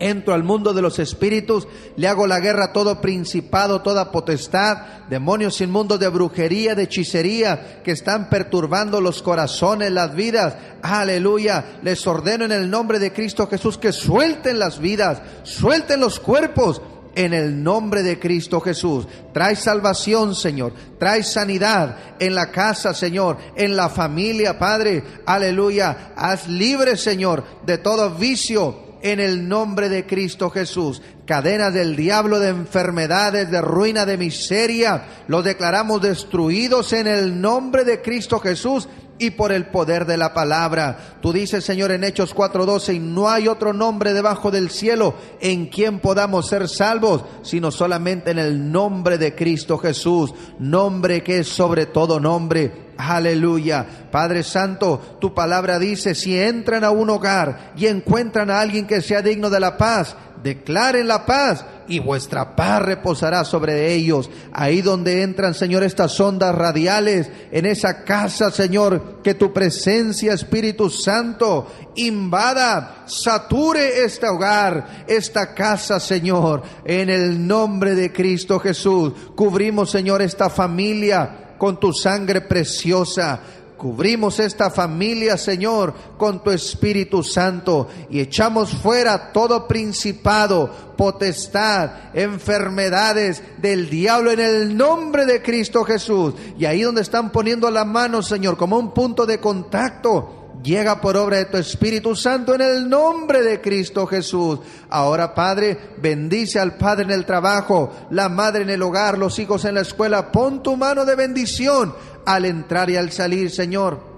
entro 0.00 0.34
al 0.34 0.42
mundo 0.42 0.72
de 0.72 0.82
los 0.82 0.98
espíritus, 0.98 1.68
le 1.96 2.08
hago 2.08 2.26
la 2.26 2.40
guerra 2.40 2.66
a 2.66 2.72
todo 2.72 3.00
principado, 3.00 3.82
toda 3.82 4.10
potestad, 4.10 4.78
demonios 5.08 5.60
inmundos 5.60 6.00
de 6.00 6.08
brujería, 6.08 6.74
de 6.74 6.84
hechicería, 6.84 7.82
que 7.84 7.92
están 7.92 8.28
perturbando 8.28 9.00
los 9.00 9.22
corazones, 9.22 9.92
las 9.92 10.14
vidas. 10.14 10.56
Aleluya. 10.82 11.78
Les 11.82 12.04
ordeno 12.06 12.46
en 12.46 12.52
el 12.52 12.70
nombre 12.70 12.98
de 12.98 13.12
Cristo 13.12 13.46
Jesús 13.46 13.78
que 13.78 13.92
suelten 13.92 14.58
las 14.58 14.80
vidas, 14.80 15.20
suelten 15.44 16.00
los 16.00 16.18
cuerpos. 16.18 16.82
En 17.12 17.34
el 17.34 17.60
nombre 17.60 18.04
de 18.04 18.20
Cristo 18.20 18.60
Jesús. 18.60 19.08
Trae 19.34 19.56
salvación, 19.56 20.36
Señor. 20.36 20.72
Trae 20.96 21.24
sanidad 21.24 21.96
en 22.20 22.36
la 22.36 22.52
casa, 22.52 22.94
Señor. 22.94 23.36
En 23.56 23.74
la 23.74 23.88
familia, 23.88 24.60
Padre. 24.60 25.02
Aleluya. 25.26 26.12
Haz 26.14 26.46
libre, 26.46 26.96
Señor, 26.96 27.42
de 27.66 27.78
todo 27.78 28.10
vicio, 28.14 28.89
en 29.02 29.20
el 29.20 29.48
nombre 29.48 29.88
de 29.88 30.06
Cristo 30.06 30.50
Jesús. 30.50 31.02
Cadenas 31.26 31.72
del 31.72 31.96
diablo, 31.96 32.38
de 32.38 32.48
enfermedades, 32.48 33.50
de 33.50 33.60
ruina, 33.60 34.06
de 34.06 34.16
miseria, 34.16 35.04
los 35.28 35.44
declaramos 35.44 36.02
destruidos 36.02 36.92
en 36.92 37.06
el 37.06 37.40
nombre 37.40 37.84
de 37.84 38.02
Cristo 38.02 38.40
Jesús 38.40 38.88
y 39.20 39.32
por 39.32 39.52
el 39.52 39.66
poder 39.66 40.06
de 40.06 40.16
la 40.16 40.32
palabra. 40.32 41.18
Tú 41.20 41.32
dices, 41.32 41.62
Señor, 41.62 41.92
en 41.92 42.04
Hechos 42.04 42.34
4:12, 42.34 42.94
y 42.94 42.98
no 42.98 43.28
hay 43.28 43.46
otro 43.46 43.72
nombre 43.72 44.14
debajo 44.14 44.50
del 44.50 44.70
cielo 44.70 45.14
en 45.40 45.66
quien 45.66 46.00
podamos 46.00 46.48
ser 46.48 46.68
salvos, 46.68 47.24
sino 47.42 47.70
solamente 47.70 48.30
en 48.30 48.38
el 48.38 48.72
nombre 48.72 49.18
de 49.18 49.34
Cristo 49.34 49.76
Jesús, 49.76 50.32
nombre 50.58 51.22
que 51.22 51.40
es 51.40 51.48
sobre 51.48 51.86
todo 51.86 52.18
nombre. 52.18 52.89
Aleluya. 53.08 53.86
Padre 54.10 54.42
Santo, 54.42 55.18
tu 55.20 55.34
palabra 55.34 55.78
dice, 55.78 56.14
si 56.14 56.38
entran 56.38 56.84
a 56.84 56.90
un 56.90 57.10
hogar 57.10 57.72
y 57.76 57.86
encuentran 57.86 58.50
a 58.50 58.60
alguien 58.60 58.86
que 58.86 59.00
sea 59.00 59.22
digno 59.22 59.50
de 59.50 59.60
la 59.60 59.76
paz, 59.76 60.16
declaren 60.42 61.06
la 61.06 61.26
paz 61.26 61.64
y 61.88 61.98
vuestra 61.98 62.54
paz 62.54 62.82
reposará 62.82 63.44
sobre 63.44 63.92
ellos. 63.92 64.30
Ahí 64.52 64.80
donde 64.80 65.22
entran, 65.22 65.54
Señor, 65.54 65.82
estas 65.82 66.18
ondas 66.20 66.54
radiales, 66.54 67.30
en 67.50 67.66
esa 67.66 68.04
casa, 68.04 68.50
Señor, 68.50 69.20
que 69.22 69.34
tu 69.34 69.52
presencia, 69.52 70.32
Espíritu 70.32 70.88
Santo, 70.88 71.66
invada, 71.96 73.04
sature 73.06 74.04
este 74.04 74.28
hogar, 74.28 75.04
esta 75.06 75.54
casa, 75.54 76.00
Señor, 76.00 76.62
en 76.84 77.10
el 77.10 77.46
nombre 77.46 77.94
de 77.94 78.12
Cristo 78.12 78.60
Jesús. 78.60 79.12
Cubrimos, 79.34 79.90
Señor, 79.90 80.22
esta 80.22 80.48
familia 80.48 81.49
con 81.60 81.78
tu 81.78 81.92
sangre 81.92 82.40
preciosa. 82.40 83.38
Cubrimos 83.76 84.40
esta 84.40 84.70
familia, 84.70 85.36
Señor, 85.36 85.92
con 86.16 86.42
tu 86.42 86.50
Espíritu 86.50 87.22
Santo 87.22 87.86
y 88.08 88.20
echamos 88.20 88.70
fuera 88.70 89.30
todo 89.30 89.68
principado, 89.68 90.70
potestad, 90.96 92.14
enfermedades 92.14 93.42
del 93.58 93.90
diablo 93.90 94.30
en 94.30 94.40
el 94.40 94.74
nombre 94.74 95.26
de 95.26 95.42
Cristo 95.42 95.84
Jesús. 95.84 96.32
Y 96.58 96.64
ahí 96.64 96.80
donde 96.80 97.02
están 97.02 97.30
poniendo 97.30 97.70
la 97.70 97.84
mano, 97.84 98.22
Señor, 98.22 98.56
como 98.56 98.78
un 98.78 98.94
punto 98.94 99.26
de 99.26 99.38
contacto, 99.38 100.39
llega 100.62 101.00
por 101.00 101.16
obra 101.16 101.38
de 101.38 101.46
tu 101.46 101.56
Espíritu 101.56 102.14
Santo 102.14 102.54
en 102.54 102.60
el 102.60 102.88
nombre 102.88 103.42
de 103.42 103.60
Cristo 103.60 104.06
Jesús. 104.06 104.60
Ahora, 104.88 105.34
Padre, 105.34 105.78
bendice 105.98 106.58
al 106.58 106.76
Padre 106.76 107.04
en 107.04 107.10
el 107.10 107.24
trabajo, 107.24 107.92
la 108.10 108.28
madre 108.28 108.62
en 108.62 108.70
el 108.70 108.82
hogar, 108.82 109.18
los 109.18 109.38
hijos 109.38 109.64
en 109.64 109.74
la 109.74 109.82
escuela. 109.82 110.32
Pon 110.32 110.62
tu 110.62 110.76
mano 110.76 111.04
de 111.04 111.16
bendición 111.16 111.94
al 112.26 112.44
entrar 112.44 112.90
y 112.90 112.96
al 112.96 113.12
salir, 113.12 113.50
Señor. 113.50 114.10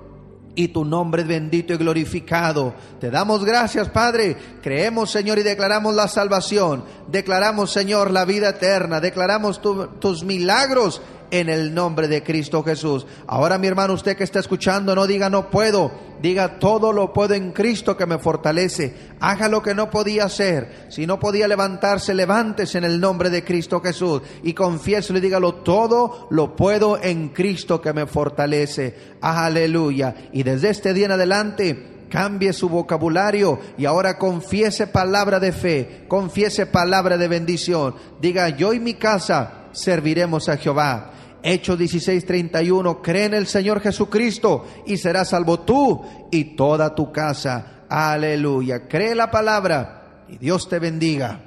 Y 0.54 0.68
tu 0.68 0.84
nombre 0.84 1.22
es 1.22 1.28
bendito 1.28 1.72
y 1.72 1.78
glorificado. 1.78 2.74
Te 3.00 3.10
damos 3.10 3.42
gracias, 3.42 3.88
Padre. 3.88 4.36
Creemos, 4.62 5.10
Señor, 5.10 5.38
y 5.38 5.42
declaramos 5.42 5.94
la 5.94 6.08
salvación. 6.08 6.84
Declaramos, 7.08 7.72
Señor, 7.72 8.10
la 8.10 8.26
vida 8.26 8.50
eterna. 8.50 9.00
Declaramos 9.00 9.62
tus 9.62 10.24
milagros 10.24 11.00
en 11.32 11.48
el 11.48 11.74
nombre 11.74 12.08
de 12.08 12.22
Cristo 12.22 12.62
Jesús. 12.62 13.06
Ahora 13.26 13.56
mi 13.56 13.66
hermano, 13.66 13.94
usted 13.94 14.16
que 14.16 14.22
está 14.22 14.38
escuchando, 14.38 14.94
no 14.94 15.06
diga 15.06 15.30
no 15.30 15.50
puedo, 15.50 15.90
diga 16.20 16.58
todo 16.58 16.92
lo 16.92 17.14
puedo 17.14 17.32
en 17.32 17.52
Cristo 17.52 17.96
que 17.96 18.04
me 18.04 18.18
fortalece. 18.18 18.94
Haga 19.18 19.48
lo 19.48 19.62
que 19.62 19.74
no 19.74 19.90
podía 19.90 20.26
hacer. 20.26 20.86
Si 20.90 21.06
no 21.06 21.18
podía 21.18 21.48
levantarse, 21.48 22.12
levántese 22.12 22.76
en 22.78 22.84
el 22.84 23.00
nombre 23.00 23.30
de 23.30 23.42
Cristo 23.42 23.80
Jesús 23.80 24.20
y 24.42 24.52
confiéselo 24.52 25.18
y 25.18 25.22
dígalo 25.22 25.54
todo 25.54 26.28
lo 26.30 26.54
puedo 26.54 27.02
en 27.02 27.30
Cristo 27.30 27.80
que 27.80 27.94
me 27.94 28.06
fortalece. 28.06 28.94
Aleluya. 29.22 30.14
Y 30.32 30.42
desde 30.42 30.68
este 30.68 30.92
día 30.92 31.06
en 31.06 31.12
adelante, 31.12 31.92
cambie 32.10 32.52
su 32.52 32.68
vocabulario 32.68 33.58
y 33.78 33.86
ahora 33.86 34.18
confiese 34.18 34.86
palabra 34.86 35.40
de 35.40 35.52
fe, 35.52 36.04
confiese 36.08 36.66
palabra 36.66 37.16
de 37.16 37.26
bendición. 37.26 37.94
Diga, 38.20 38.50
yo 38.50 38.74
y 38.74 38.80
mi 38.80 38.92
casa 38.92 39.62
serviremos 39.72 40.50
a 40.50 40.58
Jehová. 40.58 41.12
Hechos 41.42 41.78
16:31, 41.78 43.02
cree 43.02 43.24
en 43.24 43.34
el 43.34 43.46
Señor 43.46 43.80
Jesucristo 43.80 44.64
y 44.86 44.96
serás 44.96 45.30
salvo 45.30 45.60
tú 45.60 46.02
y 46.30 46.56
toda 46.56 46.94
tu 46.94 47.10
casa. 47.10 47.84
Aleluya. 47.88 48.86
Cree 48.88 49.14
la 49.14 49.30
palabra 49.30 50.24
y 50.28 50.38
Dios 50.38 50.68
te 50.68 50.78
bendiga. 50.78 51.40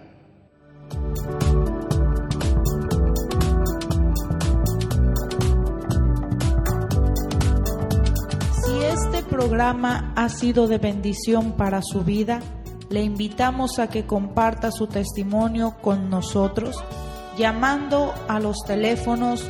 Si 8.64 8.84
este 8.84 9.24
programa 9.24 10.14
ha 10.16 10.30
sido 10.30 10.68
de 10.68 10.78
bendición 10.78 11.54
para 11.54 11.82
su 11.82 12.04
vida, 12.04 12.42
le 12.90 13.02
invitamos 13.02 13.80
a 13.80 13.90
que 13.90 14.06
comparta 14.06 14.72
su 14.72 14.88
testimonio 14.88 15.78
con 15.82 16.10
nosotros 16.10 16.84
llamando 17.38 18.14
a 18.28 18.40
los 18.40 18.64
teléfonos 18.66 19.50